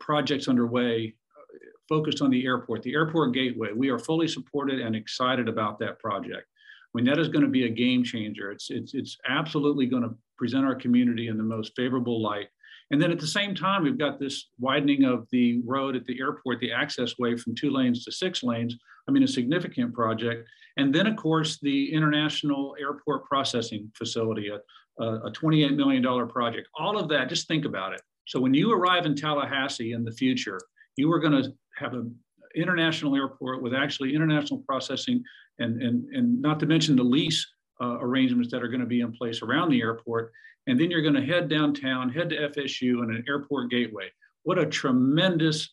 projects 0.00 0.48
underway 0.48 1.14
uh, 1.36 1.58
focused 1.88 2.22
on 2.22 2.30
the 2.30 2.44
airport, 2.44 2.82
the 2.82 2.94
airport 2.94 3.34
gateway. 3.34 3.70
We 3.74 3.90
are 3.90 3.98
fully 3.98 4.28
supported 4.28 4.80
and 4.80 4.96
excited 4.96 5.48
about 5.48 5.78
that 5.80 5.98
project. 5.98 6.46
I 6.94 6.98
mean, 6.98 7.06
that 7.06 7.18
is 7.18 7.28
going 7.28 7.44
to 7.44 7.50
be 7.50 7.66
a 7.66 7.70
game 7.70 8.04
changer. 8.04 8.50
It's 8.50 8.70
it's 8.70 8.94
it's 8.94 9.16
absolutely 9.28 9.86
going 9.86 10.04
to 10.04 10.14
present 10.36 10.64
our 10.64 10.74
community 10.74 11.28
in 11.28 11.36
the 11.36 11.42
most 11.42 11.72
favorable 11.76 12.22
light. 12.22 12.48
And 12.90 13.00
then 13.00 13.10
at 13.10 13.18
the 13.18 13.26
same 13.26 13.54
time, 13.54 13.82
we've 13.82 13.98
got 13.98 14.20
this 14.20 14.50
widening 14.58 15.04
of 15.04 15.26
the 15.32 15.62
road 15.64 15.96
at 15.96 16.04
the 16.04 16.20
airport, 16.20 16.60
the 16.60 16.72
access 16.72 17.18
way 17.18 17.36
from 17.36 17.54
two 17.54 17.70
lanes 17.70 18.04
to 18.04 18.12
six 18.12 18.42
lanes. 18.42 18.76
I 19.08 19.10
mean, 19.10 19.22
a 19.22 19.28
significant 19.28 19.94
project. 19.94 20.46
And 20.76 20.94
then, 20.94 21.06
of 21.06 21.16
course, 21.16 21.58
the 21.60 21.92
International 21.92 22.76
Airport 22.80 23.24
Processing 23.24 23.90
Facility, 23.96 24.48
a, 24.48 24.58
a 25.00 25.30
$28 25.30 25.76
million 25.76 26.28
project. 26.28 26.68
All 26.78 26.98
of 26.98 27.08
that, 27.08 27.28
just 27.28 27.48
think 27.48 27.64
about 27.64 27.92
it. 27.92 28.00
So 28.26 28.40
when 28.40 28.54
you 28.54 28.72
arrive 28.72 29.06
in 29.06 29.14
Tallahassee 29.14 29.92
in 29.92 30.04
the 30.04 30.12
future, 30.12 30.60
you 30.96 31.12
are 31.12 31.18
going 31.18 31.42
to 31.42 31.52
have 31.76 31.94
an 31.94 32.14
international 32.54 33.16
airport 33.16 33.62
with 33.62 33.74
actually 33.74 34.14
international 34.14 34.62
processing 34.66 35.22
and, 35.58 35.82
and, 35.82 36.04
and 36.14 36.40
not 36.40 36.60
to 36.60 36.66
mention 36.66 36.96
the 36.96 37.02
lease 37.02 37.46
uh, 37.80 37.98
arrangements 38.00 38.50
that 38.50 38.62
are 38.62 38.68
going 38.68 38.80
to 38.80 38.86
be 38.86 39.00
in 39.00 39.12
place 39.12 39.42
around 39.42 39.70
the 39.70 39.80
airport. 39.80 40.32
And 40.66 40.80
then 40.80 40.90
you're 40.90 41.02
going 41.02 41.14
to 41.14 41.24
head 41.24 41.48
downtown, 41.48 42.08
head 42.08 42.30
to 42.30 42.48
FSU 42.48 43.02
and 43.02 43.10
an 43.10 43.24
airport 43.28 43.70
gateway. 43.70 44.10
What 44.44 44.58
a 44.58 44.66
tremendous 44.66 45.70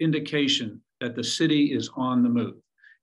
indication 0.00 0.80
that 1.00 1.14
the 1.14 1.24
city 1.24 1.72
is 1.72 1.90
on 1.96 2.22
the 2.22 2.28
move. 2.28 2.56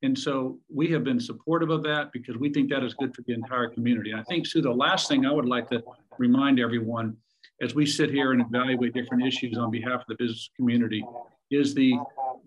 And 0.05 0.17
so 0.17 0.59
we 0.71 0.87
have 0.91 1.03
been 1.03 1.19
supportive 1.19 1.71
of 1.71 1.81
that 1.83 2.11
because 2.13 2.37
we 2.37 2.53
think 2.53 2.69
that 2.69 2.83
is 2.83 2.93
good 2.93 3.15
for 3.15 3.23
the 3.23 3.33
entire 3.33 3.67
community. 3.67 4.11
And 4.11 4.19
I 4.19 4.23
think, 4.25 4.45
Sue, 4.45 4.61
the 4.61 4.69
last 4.69 5.07
thing 5.07 5.25
I 5.25 5.31
would 5.31 5.47
like 5.47 5.67
to 5.71 5.81
remind 6.19 6.59
everyone 6.59 7.17
as 7.59 7.73
we 7.73 7.87
sit 7.87 8.11
here 8.11 8.31
and 8.31 8.39
evaluate 8.41 8.93
different 8.93 9.25
issues 9.25 9.57
on 9.57 9.71
behalf 9.71 10.01
of 10.01 10.05
the 10.07 10.15
business 10.15 10.51
community 10.55 11.03
is 11.49 11.73
the 11.73 11.95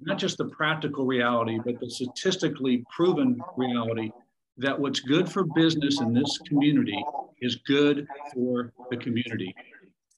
not 0.02 0.18
just 0.18 0.38
the 0.38 0.44
practical 0.44 1.04
reality, 1.04 1.58
but 1.64 1.80
the 1.80 1.90
statistically 1.90 2.84
proven 2.94 3.40
reality 3.56 4.12
that 4.58 4.78
what's 4.78 5.00
good 5.00 5.28
for 5.28 5.42
business 5.42 6.00
in 6.00 6.14
this 6.14 6.38
community 6.46 7.04
is 7.40 7.56
good 7.66 8.06
for 8.32 8.72
the 8.90 8.96
community. 8.96 9.52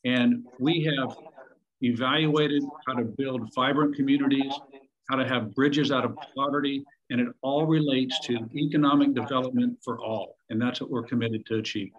And 0.04 0.44
we 0.59 0.85
have 0.94 1.16
evaluated 1.80 2.64
how 2.87 2.94
to 2.94 3.04
build 3.04 3.49
vibrant 3.54 3.97
communities, 3.97 4.52
how 5.09 5.16
to 5.16 5.26
have 5.26 5.54
bridges 5.54 5.90
out 5.90 6.04
of 6.04 6.18
poverty, 6.37 6.85
and 7.11 7.21
it 7.21 7.29
all 7.43 7.67
relates 7.67 8.19
to 8.21 8.49
economic 8.55 9.14
development 9.14 9.76
for 9.85 10.00
all. 10.00 10.37
And 10.49 10.62
that's 10.62 10.81
what 10.81 10.90
we're 10.90 11.02
committed 11.02 11.45
to 11.47 11.57
achieve. 11.57 11.90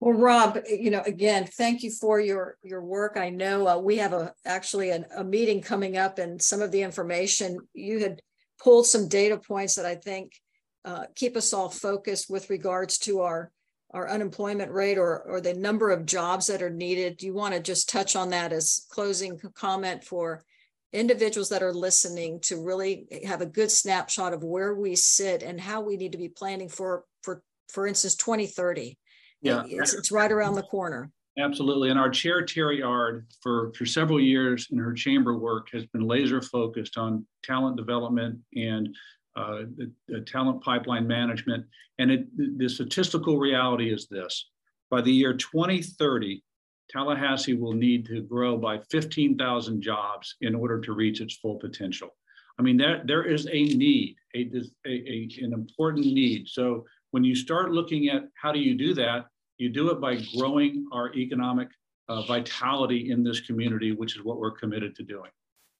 Well, 0.00 0.14
Rob, 0.14 0.58
you 0.68 0.90
know, 0.90 1.02
again, 1.06 1.46
thank 1.46 1.82
you 1.82 1.90
for 1.90 2.20
your 2.20 2.56
your 2.62 2.82
work. 2.82 3.16
I 3.16 3.30
know 3.30 3.66
uh, 3.66 3.78
we 3.78 3.96
have 3.96 4.12
a 4.12 4.32
actually 4.44 4.90
an, 4.90 5.06
a 5.16 5.24
meeting 5.24 5.60
coming 5.60 5.96
up, 5.96 6.18
and 6.18 6.40
some 6.40 6.62
of 6.62 6.70
the 6.70 6.82
information 6.82 7.58
you 7.74 7.98
had 7.98 8.22
pulled 8.62 8.86
some 8.86 9.08
data 9.08 9.36
points 9.36 9.74
that 9.74 9.86
I 9.86 9.96
think 9.96 10.32
uh, 10.84 11.06
keep 11.16 11.36
us 11.36 11.52
all 11.52 11.68
focused 11.68 12.30
with 12.30 12.48
regards 12.48 12.98
to 12.98 13.22
our 13.22 13.50
our 13.92 14.08
unemployment 14.08 14.70
rate 14.70 14.98
or 14.98 15.20
or 15.22 15.40
the 15.40 15.54
number 15.54 15.90
of 15.90 16.06
jobs 16.06 16.46
that 16.46 16.62
are 16.62 16.70
needed. 16.70 17.16
Do 17.16 17.26
you 17.26 17.34
want 17.34 17.54
to 17.54 17.60
just 17.60 17.88
touch 17.88 18.14
on 18.14 18.30
that 18.30 18.52
as 18.52 18.86
closing 18.90 19.36
comment 19.54 20.04
for 20.04 20.44
individuals 20.92 21.50
that 21.50 21.62
are 21.62 21.72
listening 21.72 22.40
to 22.40 22.62
really 22.62 23.06
have 23.26 23.40
a 23.40 23.46
good 23.46 23.70
snapshot 23.70 24.32
of 24.32 24.42
where 24.42 24.74
we 24.74 24.96
sit 24.96 25.42
and 25.42 25.60
how 25.60 25.80
we 25.80 25.96
need 25.96 26.12
to 26.12 26.18
be 26.18 26.28
planning 26.28 26.68
for 26.68 27.04
for 27.22 27.42
for 27.68 27.86
instance 27.86 28.14
2030 28.16 28.96
yeah. 29.40 29.64
It's, 29.66 29.94
it's 29.94 30.12
right 30.12 30.30
around 30.30 30.54
the 30.54 30.62
corner. 30.62 31.10
Absolutely. 31.38 31.90
And 31.90 31.98
our 31.98 32.10
chair 32.10 32.44
terry 32.44 32.82
ard 32.82 33.26
for 33.42 33.72
for 33.74 33.86
several 33.86 34.20
years 34.20 34.66
in 34.72 34.78
her 34.78 34.92
chamber 34.92 35.38
work 35.38 35.68
has 35.72 35.86
been 35.86 36.02
laser 36.02 36.42
focused 36.42 36.98
on 36.98 37.24
talent 37.44 37.76
development 37.76 38.40
and 38.56 38.88
uh, 39.36 39.62
the, 39.76 39.92
the 40.08 40.20
talent 40.22 40.62
pipeline 40.64 41.06
management. 41.06 41.64
And 42.00 42.10
it, 42.10 42.58
the 42.58 42.68
statistical 42.68 43.38
reality 43.38 43.92
is 43.92 44.08
this. 44.08 44.50
By 44.90 45.00
the 45.00 45.12
year 45.12 45.34
2030 45.34 46.42
Tallahassee 46.90 47.54
will 47.54 47.72
need 47.72 48.06
to 48.06 48.22
grow 48.22 48.56
by 48.56 48.78
15,000 48.90 49.82
jobs 49.82 50.36
in 50.40 50.54
order 50.54 50.80
to 50.80 50.92
reach 50.92 51.20
its 51.20 51.36
full 51.36 51.56
potential. 51.56 52.14
I 52.58 52.62
mean, 52.62 52.76
there, 52.76 53.02
there 53.04 53.24
is 53.24 53.46
a 53.46 53.64
need, 53.64 54.16
a, 54.34 54.50
a, 54.86 54.90
a, 54.90 55.28
an 55.42 55.52
important 55.52 56.06
need. 56.06 56.48
So 56.48 56.84
when 57.10 57.24
you 57.24 57.34
start 57.34 57.72
looking 57.72 58.08
at 58.08 58.24
how 58.34 58.52
do 58.52 58.58
you 58.58 58.76
do 58.76 58.94
that, 58.94 59.26
you 59.58 59.68
do 59.68 59.90
it 59.90 60.00
by 60.00 60.20
growing 60.36 60.86
our 60.92 61.12
economic 61.14 61.68
uh, 62.08 62.22
vitality 62.22 63.10
in 63.10 63.22
this 63.22 63.40
community, 63.40 63.92
which 63.92 64.16
is 64.16 64.24
what 64.24 64.38
we're 64.38 64.52
committed 64.52 64.94
to 64.96 65.02
doing 65.02 65.30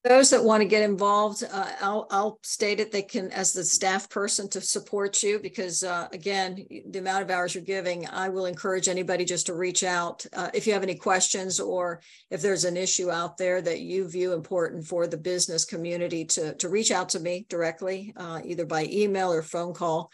those 0.04 0.30
that 0.30 0.44
want 0.44 0.62
to 0.62 0.68
get 0.68 0.88
involved, 0.88 1.42
uh, 1.52 1.72
I'll, 1.80 2.06
I'll 2.10 2.38
state 2.42 2.78
it. 2.78 2.92
They 2.92 3.02
can, 3.02 3.32
as 3.32 3.52
the 3.52 3.64
staff 3.64 4.08
person, 4.08 4.48
to 4.50 4.60
support 4.60 5.22
you 5.22 5.40
because, 5.40 5.82
uh, 5.82 6.06
again, 6.12 6.64
the 6.90 7.00
amount 7.00 7.22
of 7.22 7.30
hours 7.30 7.54
you're 7.54 7.64
giving, 7.64 8.06
I 8.08 8.28
will 8.28 8.46
encourage 8.46 8.88
anybody 8.88 9.24
just 9.24 9.46
to 9.46 9.54
reach 9.54 9.82
out 9.82 10.24
uh, 10.34 10.50
if 10.54 10.66
you 10.66 10.72
have 10.72 10.84
any 10.84 10.94
questions 10.94 11.58
or 11.58 12.00
if 12.30 12.40
there's 12.40 12.64
an 12.64 12.76
issue 12.76 13.10
out 13.10 13.36
there 13.38 13.60
that 13.60 13.80
you 13.80 14.08
view 14.08 14.34
important 14.34 14.86
for 14.86 15.08
the 15.08 15.16
business 15.16 15.64
community 15.64 16.24
to 16.24 16.54
to 16.54 16.68
reach 16.68 16.92
out 16.92 17.08
to 17.10 17.20
me 17.20 17.46
directly, 17.48 18.12
uh, 18.16 18.40
either 18.44 18.66
by 18.66 18.84
email 18.84 19.32
or 19.32 19.42
phone 19.42 19.74
call. 19.74 20.10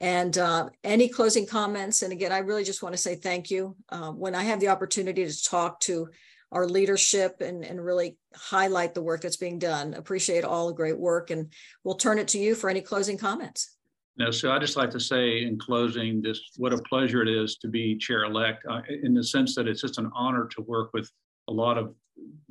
And 0.00 0.36
uh, 0.38 0.68
any 0.84 1.08
closing 1.08 1.46
comments? 1.46 2.02
And 2.02 2.12
again, 2.12 2.32
I 2.32 2.38
really 2.38 2.64
just 2.64 2.82
want 2.82 2.92
to 2.92 3.00
say 3.00 3.16
thank 3.16 3.50
you. 3.50 3.76
Uh, 3.88 4.10
when 4.12 4.34
I 4.34 4.44
have 4.44 4.60
the 4.60 4.68
opportunity 4.68 5.26
to 5.26 5.44
talk 5.44 5.80
to 5.80 6.08
our 6.52 6.66
leadership 6.66 7.40
and, 7.40 7.64
and 7.64 7.84
really 7.84 8.16
highlight 8.34 8.94
the 8.94 9.02
work 9.02 9.20
that's 9.20 9.36
being 9.36 9.58
done. 9.58 9.94
Appreciate 9.94 10.44
all 10.44 10.68
the 10.68 10.74
great 10.74 10.98
work. 10.98 11.30
And 11.30 11.52
we'll 11.84 11.96
turn 11.96 12.18
it 12.18 12.28
to 12.28 12.38
you 12.38 12.54
for 12.54 12.70
any 12.70 12.80
closing 12.80 13.18
comments. 13.18 13.76
No, 14.16 14.32
so 14.32 14.50
I 14.50 14.58
just 14.58 14.76
like 14.76 14.90
to 14.90 15.00
say 15.00 15.42
in 15.42 15.58
closing, 15.58 16.20
this 16.20 16.40
what 16.56 16.72
a 16.72 16.78
pleasure 16.78 17.22
it 17.22 17.28
is 17.28 17.56
to 17.58 17.68
be 17.68 17.96
chair 17.96 18.24
elect 18.24 18.64
uh, 18.68 18.80
in 19.02 19.14
the 19.14 19.22
sense 19.22 19.54
that 19.54 19.68
it's 19.68 19.80
just 19.80 19.98
an 19.98 20.10
honor 20.14 20.48
to 20.56 20.62
work 20.62 20.90
with 20.92 21.10
a 21.48 21.52
lot 21.52 21.78
of 21.78 21.94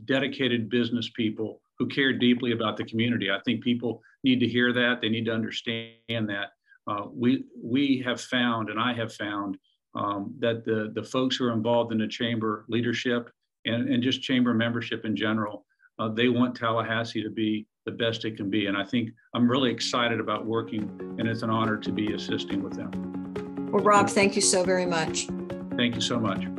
dedicated 0.06 0.70
business 0.70 1.10
people 1.14 1.62
who 1.78 1.88
care 1.88 2.14
deeply 2.14 2.54
about 2.54 2.78
the 2.78 2.86
community. 2.86 3.30
I 3.30 3.40
think 3.44 3.64
people 3.64 4.02
need 4.24 4.40
to 4.40 4.48
hear 4.48 4.72
that. 4.74 5.02
They 5.02 5.10
need 5.10 5.26
to 5.26 5.34
understand 5.34 5.92
that. 6.08 6.52
Uh, 6.88 7.08
we 7.14 7.44
we 7.62 8.02
have 8.06 8.22
found, 8.22 8.70
and 8.70 8.80
I 8.80 8.94
have 8.94 9.14
found, 9.14 9.58
um, 9.94 10.34
that 10.40 10.64
the 10.64 10.92
the 10.96 11.04
folks 11.04 11.36
who 11.36 11.46
are 11.46 11.52
involved 11.52 11.92
in 11.92 11.98
the 11.98 12.08
chamber 12.08 12.66
leadership 12.70 13.30
and, 13.65 13.89
and 13.89 14.02
just 14.04 14.22
chamber 14.22 14.54
membership 14.54 15.06
in 15.06 15.15
general. 15.15 15.65
Uh, 16.00 16.10
they 16.10 16.30
want 16.30 16.56
Tallahassee 16.56 17.24
to 17.24 17.30
be 17.30 17.65
the 17.86 17.91
best 17.91 18.26
it 18.26 18.38
can 18.38 18.50
be. 18.50 18.67
And 18.67 18.78
I 18.78 18.84
think 18.84 19.10
I'm 19.34 19.50
really 19.50 19.72
excited 19.72 20.20
about 20.20 20.46
working, 20.46 20.84
and 21.17 21.28
it's 21.28 21.41
an 21.41 21.50
honor 21.50 21.78
to 21.78 21.91
be 21.91 22.13
assisting 22.13 22.62
with 22.62 22.74
them. 22.74 23.70
Well, 23.72 23.84
Rob, 23.84 24.10
thank 24.10 24.36
you 24.36 24.41
so 24.41 24.63
very 24.63 24.86
much. 24.86 25.28
Thank 25.76 25.96
you 25.96 26.02
so 26.02 26.20
much. 26.20 26.57